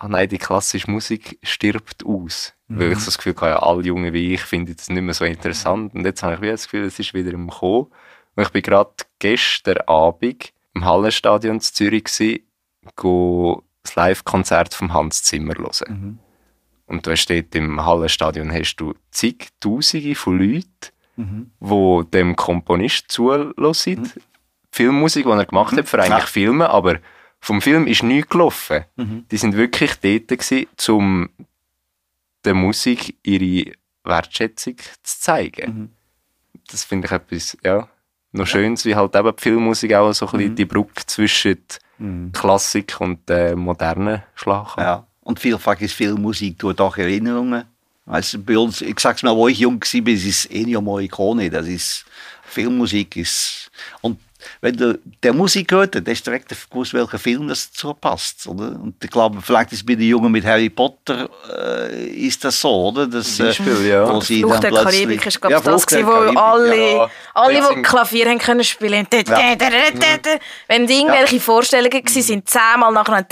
[0.05, 2.53] ah nein, die klassische Musik stirbt aus.
[2.69, 5.15] Weil ich so das Gefühl hatte, ja, alle Jungen wie ich finden das nicht mehr
[5.15, 5.95] so interessant.
[5.95, 7.87] Und jetzt habe ich wieder das Gefühl, es ist wieder im Kommen.
[8.35, 12.41] Und ich bin gerade gestern Abend im Hallenstadion in Zürich gewesen,
[12.97, 16.19] go das Live-Konzert vom Hans Zimmer hören.
[16.87, 20.67] Und du hast dort im Hallenstadion hast du zigtausende von Leuten,
[21.61, 23.53] die dem Komponist zuhören.
[24.71, 26.27] Filmmusik, die er gemacht hat, für eigentlich Ja.
[26.27, 26.99] Filme, aber
[27.45, 28.85] vom Film ist nichts gelaufen.
[29.31, 31.29] Die sind wirklich dort gewesen, um
[32.45, 33.73] der Musik ihre
[34.03, 35.93] Wertschätzung zu zeigen.
[36.71, 37.87] Das finde ich etwas, ja,
[38.33, 41.59] noch Schönes, wie halt eben die Filmmusik auch so ein bisschen die Brücke zwischen
[42.33, 44.81] Klassik und äh, modernen Schlagen.
[44.81, 45.07] Ja.
[45.21, 47.65] Und vielfach ist Filmmusik tut auch Erinnerungen.
[48.07, 51.51] Also bei uns, ich sag's mal, wo ich jung war, ist es Ennio Morricone.
[51.51, 52.07] Das ist,
[52.43, 53.71] Filmmusik ist,
[54.01, 54.19] und
[54.61, 58.47] wenn du der Musik hört, dann hast du direkt gewusst, welcher Film das dazu passt.
[58.47, 58.79] Oder?
[58.81, 62.89] Und ich glaube, vielleicht ist bei den Jungen mit Harry Potter äh, ist das so,
[62.89, 63.07] oder?
[63.07, 64.09] Das, Zum Beispiel, ja.
[64.13, 67.11] Wo sie Fluch dann der Karibik ist, glaube Ja, das, gewesen, wo Karibik, alle, ja.
[67.35, 69.07] alle, die Klavier haben können spielen.
[69.07, 73.25] Dä- dä- Wenn irgendwelche Vorstellungen gewesen sind, zehnmal nachher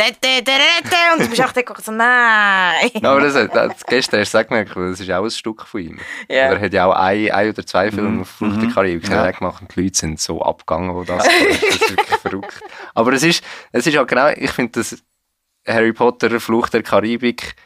[1.15, 2.91] und du bist auch gedacht, so, nein.
[3.01, 5.81] Ja, aber das, das, gestern hast du es gemerkt, das ist auch ein Stück von
[5.81, 5.99] ihm.
[6.29, 6.37] Ja.
[6.53, 9.27] Er hat ja auch ein, ein oder zwei Filme auf Flucht der Karibik Ja.
[9.27, 9.31] ja.
[9.31, 12.61] gemacht und die Leute sind so abgegangen, wo das ist wirklich verrückt.
[12.95, 15.03] Aber es ist, es ist auch genau, ich finde, dass
[15.67, 17.57] Harry Potter, Flucht der Karibik,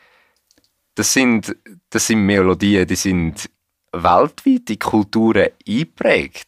[0.94, 1.54] das sind,
[1.90, 3.50] das sind Melodien, die sind
[3.92, 6.46] weltweit in Kulturen eingeprägt,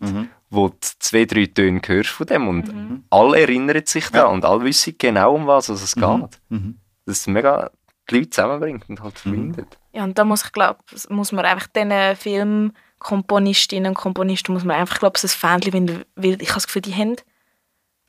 [0.51, 4.65] wo du zwei, drei Töne hörst von dem und alle erinnern sich daran und alle
[4.65, 6.41] wissen genau, um was es geht.
[7.07, 7.71] Das ist mega
[8.11, 9.79] die Leute zusammenbringt und halt verbindet.
[9.93, 10.79] Ja, und da muss ich glaube,
[11.09, 16.41] muss man einfach diesen Filmkomponistinnen und Komponisten muss man einfach glaube ich ein finden, weil
[16.43, 17.17] ich habe das Gefühl, die haben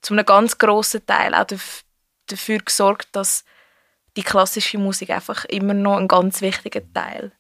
[0.02, 1.84] zu einem ganz grossen Teil auch daf-
[2.28, 3.44] dafür gesorgt, dass
[4.18, 7.32] die klassische Musik einfach immer noch einen ganz wichtigen Teil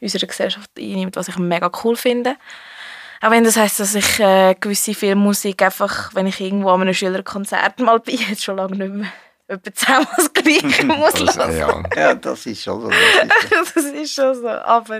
[0.00, 2.36] unserer Gesellschaft einnimmt, was ich mega cool finde.
[3.22, 6.92] Auch wenn das heißt, dass ich äh, gewisse Filmmusik einfach, wenn ich irgendwo an einem
[6.92, 9.12] Schülerkonzert mal bin, jetzt schon lange nicht mehr,
[9.46, 11.86] etwa zehnmal das Gleiche muss Also, hören.
[11.96, 12.00] ja.
[12.08, 12.90] Ja, das ist schon so.
[12.90, 13.80] Das ist so.
[13.80, 14.48] das ist schon so.
[14.48, 14.98] Aber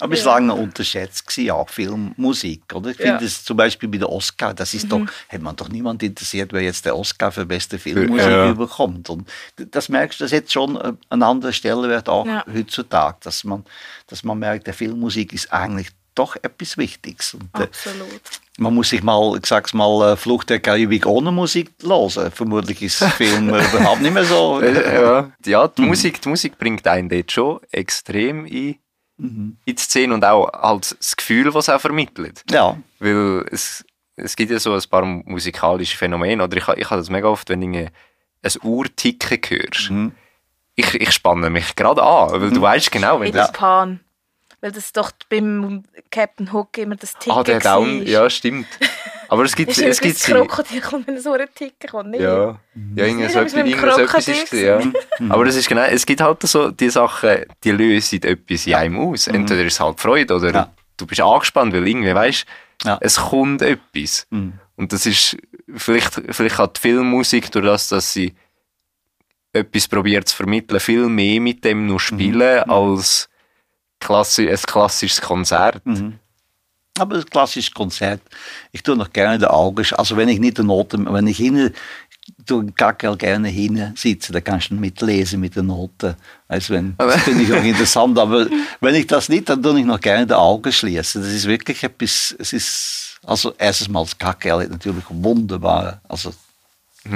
[0.00, 0.26] Aber es Ja.
[0.26, 2.90] war lange unterschätzt gewesen, auch Filmmusik, oder?
[2.90, 3.06] Ich Ja.
[3.12, 6.52] finde es zum Beispiel bei der Oscar, das ist doch, hat man doch niemand interessiert,
[6.52, 8.52] wer jetzt der Oscar für beste Filmmusik Ja.
[8.52, 9.08] bekommt.
[9.10, 12.44] Und das merkst du, das hat schon äh, einen anderen Stellenwert auch Ja.
[12.52, 13.64] heutzutage, dass man,
[14.06, 17.34] dass man merkt, der Filmmusik ist eigentlich doch etwas Wichtiges.
[17.34, 18.20] Und, äh, absolut.
[18.56, 22.32] man muss sich mal, ich sag's mal, äh, Flucht der Karibik ohne Musik hören.
[22.32, 24.60] Vermutlich ist der Film überhaupt nicht mehr so.
[24.62, 28.46] Ja, ja die, Musik, die Musik bringt einen dort schon extrem
[29.18, 32.42] in, in die Szene und auch halt das Gefühl, was es auch vermittelt.
[32.50, 32.76] Ja.
[32.98, 33.84] Weil es,
[34.16, 36.42] es gibt ja so ein paar musikalische Phänomene.
[36.42, 37.90] Oder ich, ich habe das mega oft, wenn du ein
[38.62, 39.92] Uhrticken hörst.
[40.74, 43.52] Ich, ich spanne mich gerade an, weil du weißt genau, wenn das...
[43.52, 44.00] Pan.
[44.60, 47.86] Weil das doch beim Captain Hook immer das Ticket Ah, der war.
[47.86, 48.66] Ja, stimmt.
[49.28, 49.76] Aber es gibt...
[49.78, 52.20] Es gibt das Krokodil kommt, wenn so ein Ticket kommt, nicht?
[52.20, 52.58] Ja,
[52.94, 54.80] ja Das ist mit dem irgendwas etwas ist ja.
[55.28, 58.98] Aber es ist genau, es gibt halt so die Sachen, die lösen etwas in einem
[59.00, 59.26] aus.
[59.26, 60.72] Entweder ist es halt Freude oder Ja.
[60.96, 62.46] du bist angespannt, weil irgendwie weißt,
[62.84, 62.98] Ja.
[63.00, 64.26] es kommt etwas.
[64.30, 65.36] Und das ist
[65.74, 68.34] vielleicht, vielleicht hat die Filmmusik durch das, dass sie
[69.52, 73.28] etwas probiert zu vermitteln, viel mehr mit dem nur spielen als
[74.00, 75.82] klassi ein klassisches Konzert.
[76.98, 78.20] Aber das klassische Konzert,
[78.72, 81.72] ich tue noch gerne die Augen, also wenn ich nicht die Noten, wenn ich hin,
[82.44, 86.16] tue Kackel gerne hin sitzen, da kannst du mitlesen mit den Noten.
[86.48, 88.46] Also wenn, das finde ich auch interessant, aber
[88.80, 91.22] wenn ich das nicht, dann tue ich noch gerne die Augen schließen.
[91.22, 96.32] Das ist wirklich etwas, es ist, also erstens mal das Kackel hat natürlich wunderbar, also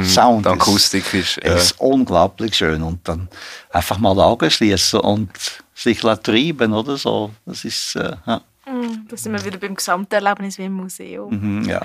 [0.05, 1.39] Sound Die ist- Akustik ist...
[1.39, 3.29] Äh, es ist unglaublich schön und dann
[3.71, 5.31] einfach mal die Augen schließen und
[5.75, 7.33] sich treiben oder so.
[7.45, 8.41] Das ist, äh, ja.
[8.71, 11.31] Mm, Da sind wir wieder beim Gesamterlebnis wie im Museum.
[11.31, 11.81] Mhm, ja.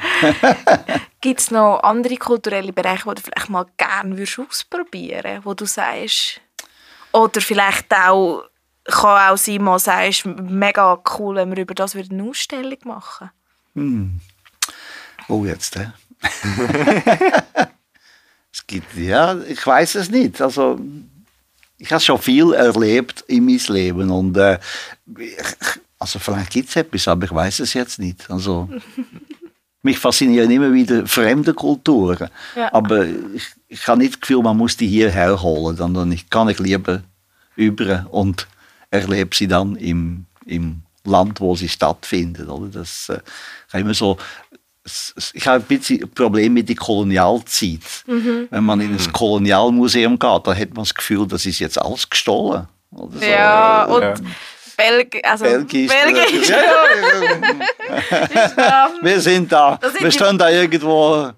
[1.22, 5.66] Gibt es noch andere kulturelle Bereiche, die du vielleicht mal gerne würdest ausprobieren wo du
[5.66, 6.42] sagst,
[7.12, 8.44] oder vielleicht auch,
[8.84, 13.32] kann auch sein, mal sagst, mega cool, wenn wir über das wieder eine Ausstellung machen.
[15.28, 15.88] Oh, jetzt, hä?
[18.52, 20.40] es gibt, ja, ich weiß es nicht.
[20.42, 20.80] Also,
[21.78, 24.60] ich habe schon viel erlebt in meinem Leben und äh,
[25.18, 25.38] ich,
[26.00, 28.30] also vielleicht gibt es etwas, aber ich weiß es jetzt nicht.
[28.30, 28.70] Also,
[29.82, 32.74] mich faszinieren immer wieder fremde Kulturen, Ja.
[32.74, 36.50] aber ich, ich habe nicht das Gefühl, man muss die hierher holen, sondern ich kann
[36.50, 37.02] ich lieber
[37.56, 38.48] über und
[38.90, 42.50] erlebe sie dann im, im Land, wo sie stattfinden.
[42.50, 42.80] Oder?
[42.80, 43.20] Das äh,
[43.68, 44.18] ich habe immer so
[45.34, 47.82] ich habe ein bisschen ein Problem mit der Kolonialzeit.
[48.06, 52.08] Wenn man in ein Kolonialmuseum geht, dann hat man das Gefühl, das ist jetzt alles
[52.08, 52.68] gestohlen.
[52.92, 53.26] Oder so.
[53.26, 54.14] Ja, und Ja.
[54.78, 55.92] Belgien, also Belgisch.
[55.92, 56.64] Belgien ist Ja, ja,
[58.58, 58.88] ja.
[58.88, 59.80] ähm, Wir sind da.
[59.82, 61.32] Sind wir stehen da irgendwo,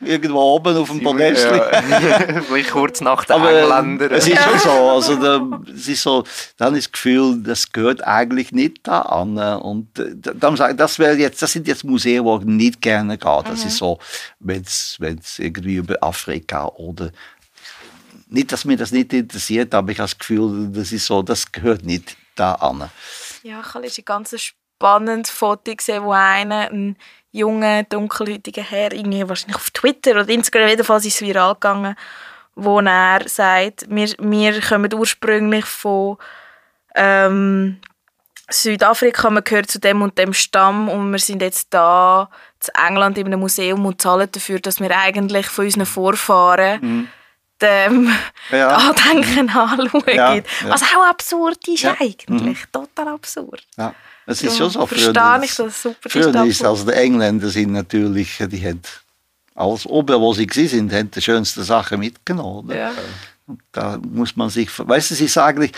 [0.00, 1.44] irgendwo oben auf dem Podest.
[1.44, 1.82] Ja.
[2.42, 4.10] Vielleicht kurz nach den Aber Engländern.
[4.12, 4.70] es ist schon so.
[4.70, 6.24] Also da, es ist so,
[6.56, 9.36] dann ist das Gefühl, das gehört eigentlich nicht da an.
[9.38, 12.80] Und äh, dann sage ich, das wäre jetzt, das sind jetzt Museen, wo ich nicht
[12.80, 13.42] gerne gehe.
[13.44, 13.98] Das ist so,
[14.38, 14.98] wenn es
[15.38, 17.10] irgendwie über Afrika oder
[18.32, 21.50] nicht, dass mir das nicht interessiert, aber ich habe das Gefühl, das ist so, das
[21.50, 22.90] gehört nicht da an.
[23.42, 26.96] Ja, ich habe ein ganz spannendes Foto gesehen, wo einer, ein
[27.32, 31.96] junger, dunkelhäutiger Herr, irgendwie wahrscheinlich auf Twitter oder Instagram, jedenfalls ist es viral gegangen,
[32.54, 36.16] wo er sagt, wir, wir kommen ursprünglich von,
[36.94, 37.80] ähm,
[38.52, 42.28] Südafrika, man gehört zu dem und dem Stamm und wir sind jetzt da
[42.58, 47.08] zu England in einem Museum und zahlen dafür, dass wir eigentlich von unseren Vorfahren Mhm.
[47.62, 48.10] Dem
[48.50, 48.68] Ja.
[48.88, 50.02] Andenken anschauen.
[50.06, 50.42] Ja, ja.
[50.68, 51.92] Was auch absurd ist Ja.
[51.92, 51.96] Mhm.
[52.00, 52.58] eigentlich.
[52.72, 53.62] Total absurd.
[53.76, 53.94] Ja.
[54.26, 54.86] Es ist schon so.
[54.86, 58.64] verstehe Früher, ich, dass es super ist, früher ist also die Engländer sind natürlich, die
[58.64, 58.80] haben
[59.54, 62.76] alles oben, wo sie sind, haben die schönsten Sachen mitgenommen.
[62.76, 62.92] Ja.
[63.72, 65.72] Da muss man sich, weißt du, es ist eigentlich,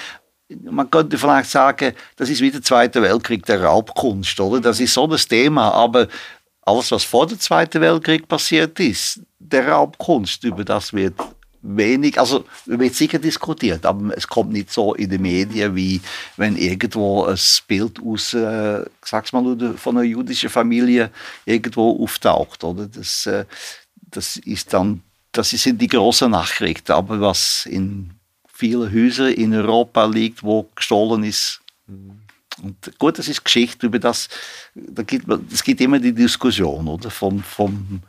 [0.65, 4.61] man könnte vielleicht sagen, das ist wie der Zweite Weltkrieg der Raubkunst, oder?
[4.61, 6.09] Das ist so das Thema, aber
[6.63, 11.15] alles, was vor dem Zweiten Weltkrieg passiert ist, der Raubkunst, über das wird
[11.63, 16.01] wenig, also wird sicher diskutiert, aber es kommt nicht so in den Medien, wie
[16.37, 17.39] wenn irgendwo ein
[17.69, 21.11] Bild aus, äh, sag's mal, von einer jüdischen Familie
[21.45, 22.87] irgendwo auftaucht, oder?
[22.87, 23.45] Das, äh,
[24.11, 28.11] das ist dann, das sind die großen Nachrichten, aber was in
[28.53, 31.61] vielen Häusern in Europa liegt, wo gestohlen ist,
[32.63, 34.29] und gut, das ist Geschichte über das,
[34.75, 37.11] da gibt, es gibt immer die Diskussion, oder?
[37.11, 38.03] Vom, vom,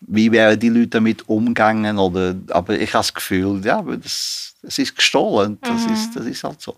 [0.00, 2.34] wie wären die Leute damit umgegangen, oder?
[2.50, 6.60] Aber ich habe das Gefühl, ja, das, es ist gestohlen, das, ist, das ist halt
[6.60, 6.76] so.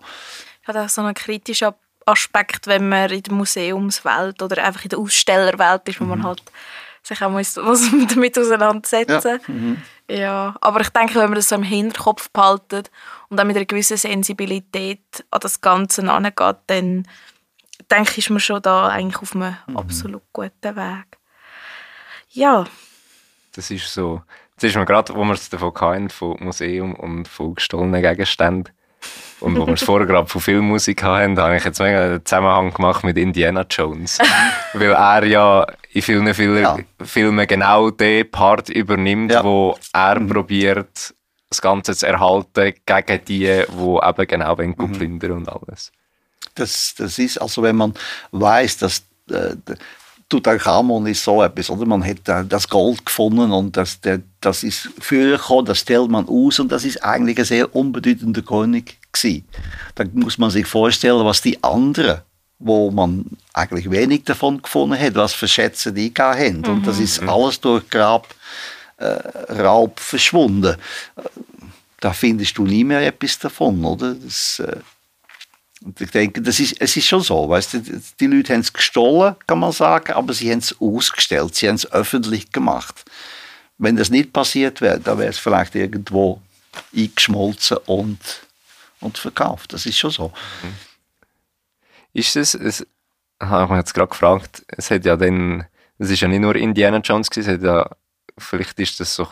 [0.67, 1.73] hat auch so einen kritischen
[2.07, 6.11] Aspekt, wenn man in der Museumswelt oder einfach in der Ausstellerwelt ist, wo Mhm.
[6.11, 6.43] man halt
[7.03, 7.55] sich auch muss
[8.09, 9.77] damit auseinandersetzen mhm.
[10.11, 10.55] ja.
[10.61, 12.91] aber ich denke, wenn man das so im Hinterkopf behaltet
[13.29, 17.07] und dann mit einer gewissen Sensibilität an das Ganze angeht, dann
[17.91, 19.77] denke ich, ist man schon da eigentlich auf einem Mhm.
[19.77, 21.07] absolut guten Weg.
[22.31, 22.65] Ja,
[23.59, 24.23] Das ist so.
[24.55, 28.73] Jetzt ist mir gerade, wo wir es davon hatten, von Museum und von gestohlenen Gegenständen
[29.41, 32.73] und wo wir es vorher gerade von Filmmusik hatten, habe ich jetzt mega einen Zusammenhang
[32.73, 34.19] gemacht mit Indiana Jones.
[34.75, 36.79] Weil er ja in vielen, vielen Ja.
[37.05, 39.43] Filmen genau den Part übernimmt, Ja.
[39.43, 41.15] wo er probiert,
[41.51, 44.93] das Ganze zu erhalten gegen die, die eben genau wollen Mhm.
[44.93, 45.91] plündern und alles.
[46.55, 47.93] Das, das ist, also wenn man
[48.31, 49.57] weiß, dass äh,
[50.31, 51.87] der Tutankhamon ist so etwas, oder?
[51.87, 56.11] Man hat äh, das Gold gefunden und das, der, das ist früher gekommen, das stellt
[56.11, 59.45] man aus und das ist eigentlich ein sehr unbedeutender König gewesen.
[59.95, 62.21] Dann muss man sich vorstellen, was die anderen,
[62.59, 63.25] wo man
[63.55, 66.65] eigentlich wenig davon gefunden hat, was für Schätze die gehabt haben.
[66.67, 68.27] Und das ist alles durch Grab,
[68.99, 69.07] äh,
[69.53, 70.77] Raub verschwunden.
[71.17, 71.23] Äh,
[72.01, 74.15] Da findest du nie mehr etwas davon, oder?
[74.15, 74.77] Das, äh,
[75.85, 77.83] und ich denke, das ist, es ist schon so, weißt du,
[78.19, 81.77] die Leute haben es gestohlen, kann man sagen, aber sie haben es ausgestellt, sie haben
[81.77, 83.05] es öffentlich gemacht.
[83.79, 86.43] Wenn das nicht passiert wäre, dann wäre es vielleicht irgendwo
[86.97, 88.19] eingeschmolzen und,
[89.01, 89.73] und verkauft.
[89.73, 90.33] Das ist schon so.
[92.13, 92.85] Ist es, es
[93.41, 95.65] habe ich mich jetzt gerade gefragt, es hat ja dann,
[95.99, 97.89] es ist ja nicht nur Indiana Jones gewesen, es hat ja,
[98.37, 99.29] vielleicht ist das so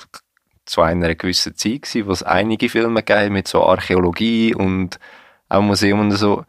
[0.64, 5.00] zu einer gewissen Zeit gewesen, wo es einige Filme gegeben mit so Archäologie und
[5.48, 6.44] auch Museum und so.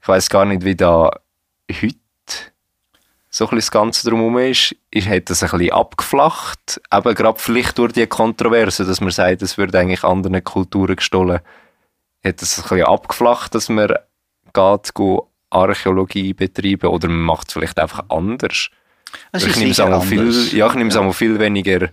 [0.00, 1.10] Ich weiß gar nicht, wie da
[1.70, 1.96] heute
[3.30, 4.74] so ein bisschen das Ganze drumherum ist.
[4.90, 5.08] ist.
[5.08, 9.58] Hat das ein bisschen abgeflacht, eben gerade vielleicht durch die Kontroverse, dass man sagt, es
[9.58, 11.40] würde eigentlich anderen Kulturen gestohlen.
[12.24, 13.94] Hat das ein bisschen abgeflacht, dass man
[14.52, 18.68] geht, go Archäologie betreiben oder man macht es vielleicht einfach anders?
[19.32, 21.88] Es ich nehme es einmal viel, ja, ich nehme es einmal viel weniger.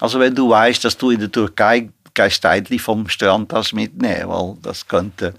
[0.00, 4.28] Also wenn du weißt, dass du in der Türkei kein Steinli vom Strand hast mitnehmen,
[4.28, 5.34] weil das könnte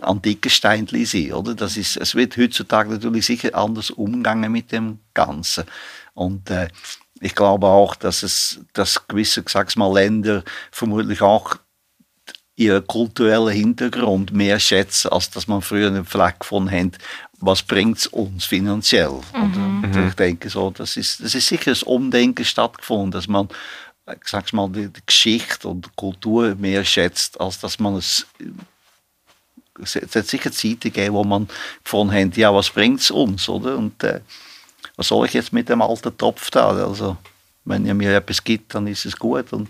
[0.00, 1.54] antike Steinli sein, oder?
[1.54, 5.64] Das ist, es wird heutzutage natürlich sicher anders umgegangen mit dem Ganzen.
[6.14, 6.68] Und äh,
[7.20, 11.56] ich glaube auch, dass es, dass gewisse, sag's mal, Länder vermutlich auch
[12.56, 16.98] ihren kulturellen Hintergrund mehr schätzen, als dass man früher einen Fleck von hat,
[17.38, 19.08] was bringt es uns finanziell.
[19.08, 19.34] Oder?
[19.34, 23.48] Und Ich denke so, das ist, das ist sicher ein Umdenken stattgefunden, dass man,
[24.06, 27.96] äh, ich sag's mal, die, die Geschichte und die Kultur mehr schätzt, als dass man
[27.96, 28.26] es
[29.82, 31.48] es hat sicher Zeiten gegeben, wo man
[31.84, 33.76] gefunden hat, ja, was bringt es uns, oder?
[33.76, 34.20] Und äh,
[34.96, 36.68] was soll ich jetzt mit dem alten Topf da?
[36.70, 37.16] Also,
[37.64, 39.52] wenn ihr mir etwas gibt, dann ist es gut.
[39.52, 39.68] Und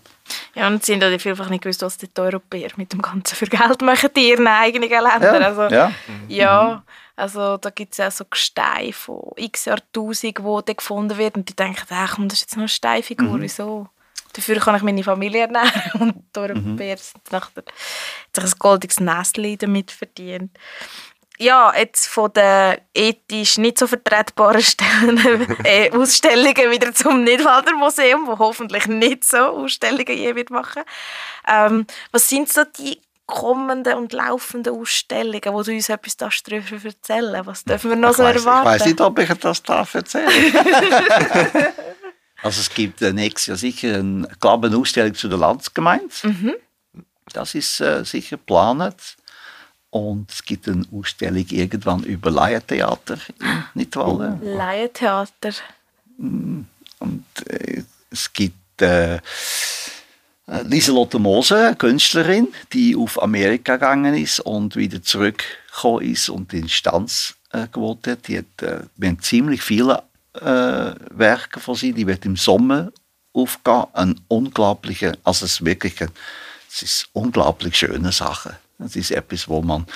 [0.55, 3.47] Ja, und sie haben ja vielfach nicht gewusst, was die Europäer mit dem Ganzen für
[3.47, 5.43] Geld machen in ihren eigenen Ländern.
[5.43, 5.93] also, ja.
[6.29, 6.83] Ja,
[7.17, 11.41] also da gibt es ja so Gesteine von x Jahrtausenden, die da gefunden werden.
[11.41, 13.43] Und die denken, ach, komm, das ist jetzt noch eine Steinfigur, Mhm.
[13.43, 13.89] wieso?
[14.33, 15.73] Dafür kann ich meine Familie ernähren.
[16.01, 17.35] Und Europäer Mhm.
[17.35, 17.61] hat
[18.35, 20.57] sich ein goldiges Nestchen damit verdient.
[21.39, 28.27] Ja, jetzt von den ethisch nicht so vertretbaren Stellen, äh, Ausstellungen wieder zum Nidwalder Museum,
[28.27, 30.83] wo hoffentlich nicht so Ausstellungen je wird machen.
[31.49, 37.47] Ähm, was sind so die kommenden und laufenden Ausstellungen, wo du uns etwas darüber erzählen
[37.47, 38.67] Was dürfen wir noch Ich so ich erwarten?
[38.67, 40.29] weiß nicht, ob ich das darf erzählen
[42.43, 46.09] Also es gibt äh, nächstes Jahr sicher eine Ausstellung zu der Landsgemeinde.
[47.33, 49.17] Das ist äh, sicher geplant.
[49.91, 54.41] Und es gibt eine Ausstellung irgendwann über Laientheater in Nidwalden.
[54.43, 55.53] Laientheater.
[56.19, 59.17] Und äh, es gibt äh,
[60.51, 66.69] äh, Lieselotte eine Künstlerin, die auf Amerika gegangen ist und wieder zurückgekommen ist und in
[66.69, 68.29] Stanz äh, gewohnt hat.
[68.29, 70.03] Die hat äh, wir haben ziemlich viele
[70.35, 72.93] äh, Werke von sie, die wird im Sommer
[73.33, 73.85] aufgehen.
[73.93, 76.11] Ein unglaublicher, also es ist wirklich ein,
[76.71, 78.59] es ist unglaublich schöne Sache.
[78.79, 79.87] Es ist etwas, wo man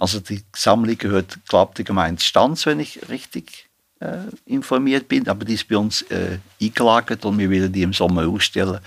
[0.00, 3.68] also die Sammlung gehört, glaube ich, Gemeinde Stanz, wenn ich richtig
[4.00, 7.92] äh, informiert bin, aber die ist bei uns äh, eingelagert und wir werden die im
[7.92, 8.80] Sommer ausstellen.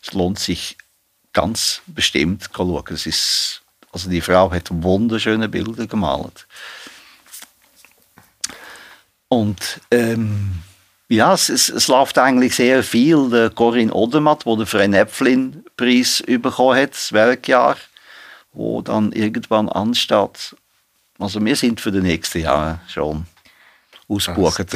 [0.00, 0.78] Es lohnt sich
[1.32, 2.84] ganz bestimmt schauen.
[2.90, 6.46] Es ist, also die Frau hat wunderschöne Bilder gemalt.
[9.32, 10.50] Und ähm,
[11.08, 13.30] ja, es, es, es, läuft eigentlich sehr viel.
[13.30, 17.76] Der Corinne Odermatt, wo der Fred Näpflin-Preis bekommen hat, das Werkjahr,
[18.52, 20.56] wo dann irgendwann ansteht.
[21.20, 23.26] Also wir sind für die nächsten Jahre schon
[24.10, 24.66] ausgebucht.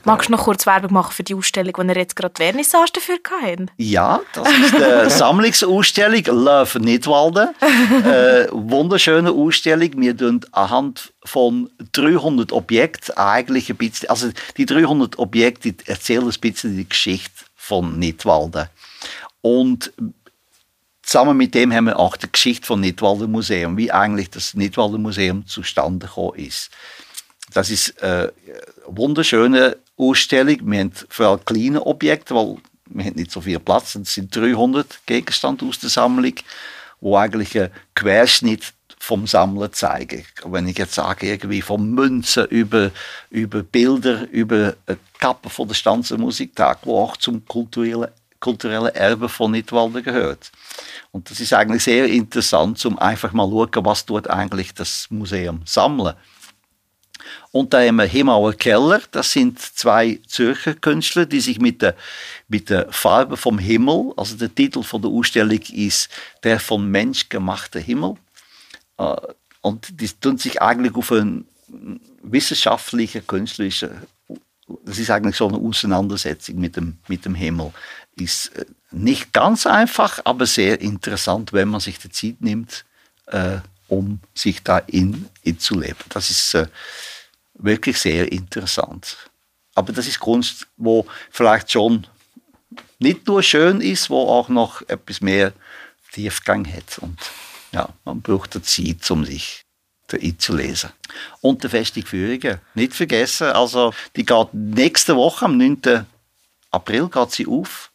[0.04, 3.18] Magst du noch kurz Werbung machen für die Ausstellung, die ihr jetzt gerade Vernissage dafür
[3.42, 3.70] hatten?
[3.76, 7.48] Ja, das ist die Sammlungsausstellung Love Nidwalden.
[8.04, 9.90] äh, wunderschöne Ausstellung.
[9.96, 16.40] Wir tun anhand von 300 Objekten eigentlich ein bisschen, also die 300 Objekte erzählen ein
[16.40, 18.68] bisschen die Geschichte von Nidwalden.
[19.42, 19.92] Und
[21.10, 25.02] Zusammen mit dem haben wir auch die Geschichte von Nidwalden Museum, wie eigentlich das Nidwalden
[25.02, 26.70] Museum zustande gekommen ist.
[27.52, 28.32] Das ist eine
[28.86, 30.58] wunderschöne Ausstellung.
[30.70, 33.94] Wir haben vor allem kleine Objekte, weil wir haben nicht so viel Platz.
[33.94, 36.34] Es sind 300 Gegenstände aus der Sammlung,
[37.00, 40.24] wo eigentlich ein Querschnitt vom Sammler zeigen.
[40.44, 42.90] Wenn ich jetzt sage, irgendwie von Münzen über,
[43.30, 44.74] über Bilder, über
[45.18, 50.52] Kappen von der Stanzer wo auch zum kulturellen, kulturellen Erbe von Nidwalden gehört.
[51.12, 55.06] Und das ist eigentlich sehr interessant, um einfach mal zu schauen, was dort eigentlich das
[55.10, 56.16] Museum sammelt.
[57.52, 61.96] Und da haben wir Himauer Keller, das sind zwei Zürcher Künstler, die sich mit der,
[62.48, 66.08] mit der Farbe vom Himmel, also der Titel von der Ausstellung ist
[66.44, 68.16] Der von Mensch gemachte Himmel.
[68.98, 69.16] Äh,
[69.62, 71.46] und die tun sich eigentlich auf einen
[72.22, 73.90] wissenschaftlichen, künstlerischen,
[74.84, 77.72] das ist eigentlich so eine Auseinandersetzung mit dem, mit dem Himmel.
[78.16, 82.84] Ist äh, nicht ganz einfach, aber sehr interessant, wenn man sich die Zeit nimmt,
[83.26, 83.58] äh,
[83.88, 85.98] um sich da in, in zu leben.
[86.08, 86.66] Das ist äh,
[87.62, 89.30] wirklich sehr interessant.
[89.74, 92.06] Aber das ist Kunst, wo vielleicht schon
[92.98, 95.52] nicht nur schön ist, wo auch noch etwas mehr
[96.12, 96.98] Tiefgang hat.
[96.98, 97.18] Und
[97.72, 99.64] ja, man braucht die Zeit, um sich
[100.12, 100.90] einzulesen.
[101.40, 102.58] Und die Festung Führungen.
[102.74, 106.06] Nicht vergessen, also die geht nächste Woche, am 9.
[106.70, 107.90] April, geht sie auf.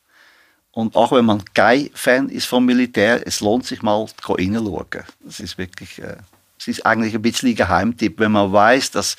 [0.72, 5.03] Und auch wenn man kein Fan ist vom Militär, es lohnt sich mal reinschauen.
[5.28, 6.18] Es ist wirklich, äh,
[6.59, 9.16] es ist eigentlich ein bisschen ein Geheimtipp, wenn man weiß, dass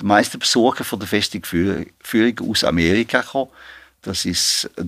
[0.00, 3.50] die meisten Besucher von der Festung Führung aus Amerika kommen.
[4.02, 4.84] Das ist, äh,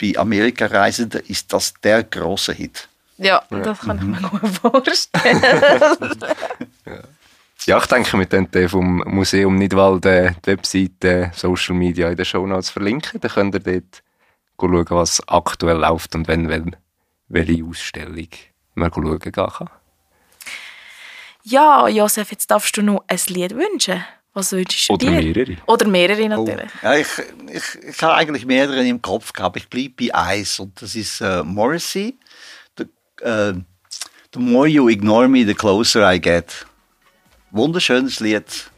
[0.00, 2.88] bei Amerika-Reisenden ist das der große Hit.
[3.16, 4.28] Ja, ja, das kann ich mir mhm.
[4.28, 5.42] gut vorstellen.
[6.86, 7.00] ja.
[7.66, 7.78] ja.
[7.78, 12.70] ich denke, wir können vom Museum Nidwalden die Webseite, Social Media in den Show Notes
[12.70, 13.20] verlinken.
[13.20, 14.02] Dann könnt ihr dort
[14.60, 16.76] schauen, was aktuell läuft und wenn, wenn
[17.28, 18.28] welche Ausstellung
[18.74, 19.68] man schauen kann.
[21.50, 24.04] Ja, Josef, jetzt darfst du noch ein Lied wünschen.
[24.34, 25.22] Was wünschst du Oder dir?
[25.22, 25.56] mehrere.
[25.66, 26.70] Oder mehrere natürlich.
[26.82, 26.86] Oh.
[26.86, 27.08] Ja, ich,
[27.50, 29.56] ich, ich habe eigentlich mehrere im Kopf gehabt.
[29.56, 32.18] Ich bleibe bei eins und das ist äh, Morrissey.
[32.76, 32.84] The,
[33.24, 33.54] äh,
[34.34, 36.66] the more you ignore me, the closer I get.
[37.50, 38.70] Wunderschönes Lied.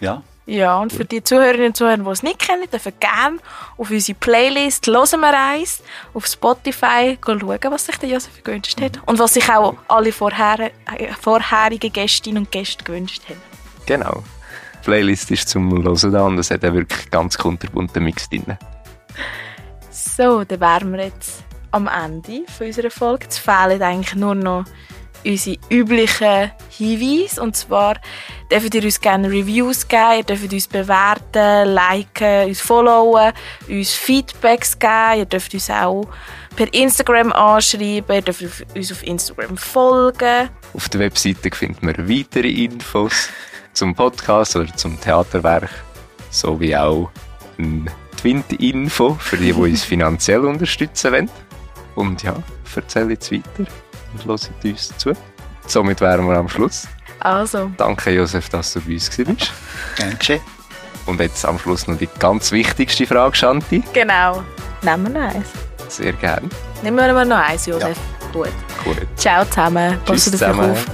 [0.00, 0.22] Ja.
[0.50, 3.38] Ja, und für die Zuhörerinnen und Zuhörer, die es nicht kennen, dürfen gerne
[3.78, 5.80] auf unsere Playlist «Hören wir eins»
[6.12, 8.98] auf Spotify schauen, was sich der Josef gewünscht hat.
[9.06, 13.40] Und was sich auch alle vorher, äh, vorherigen Gästinnen und Gäste gewünscht haben.
[13.86, 14.24] Genau.
[14.74, 18.58] Die Playlist ist zum Hören da und es hat auch wirklich ganz kunterbunten Mix drin.
[19.88, 23.26] So, dann wären wir jetzt am Ende unserer Folge.
[23.28, 24.64] Es fehlen eigentlich nur noch
[25.24, 27.42] unsere üblichen Hinweise.
[27.42, 27.96] Und zwar
[28.50, 33.32] dürft ihr uns gerne Reviews geben, ihr dürft uns bewerten, liken, uns followen,
[33.68, 35.18] uns Feedbacks geben.
[35.18, 36.06] Ihr dürft uns auch
[36.56, 38.44] per Instagram anschreiben, ihr dürft
[38.74, 40.48] uns auf Instagram folgen.
[40.74, 43.28] Auf der Webseite findet man weitere Infos
[43.72, 45.70] zum Podcast oder zum Theaterwerk,
[46.30, 47.10] sowie auch
[47.58, 51.30] ein Twint-Info für die, die uns finanziell unterstützen wollen.
[51.94, 52.36] Und ja,
[52.74, 53.66] erzähle jetzt weiter
[54.12, 55.12] und hört uns zu.
[55.66, 56.88] Somit wären wir am Schluss.
[57.20, 57.70] Also.
[57.76, 59.52] Danke, Josef, dass du bei uns warst.
[60.18, 60.40] Geschehen.
[61.06, 63.82] Und jetzt am Schluss noch die ganz wichtigste Frage, Shanti.
[63.92, 64.42] Genau.
[64.82, 65.48] Nehmen wir noch eins.
[65.88, 66.48] Sehr gern.
[66.82, 67.96] Nehmen wir noch eins, Josef.
[67.96, 68.28] Ja.
[68.32, 68.52] Gut.
[68.84, 68.96] Gut.
[69.16, 69.98] Ciao zusammen.
[70.06, 70.86] Tschüss Passt auf auf.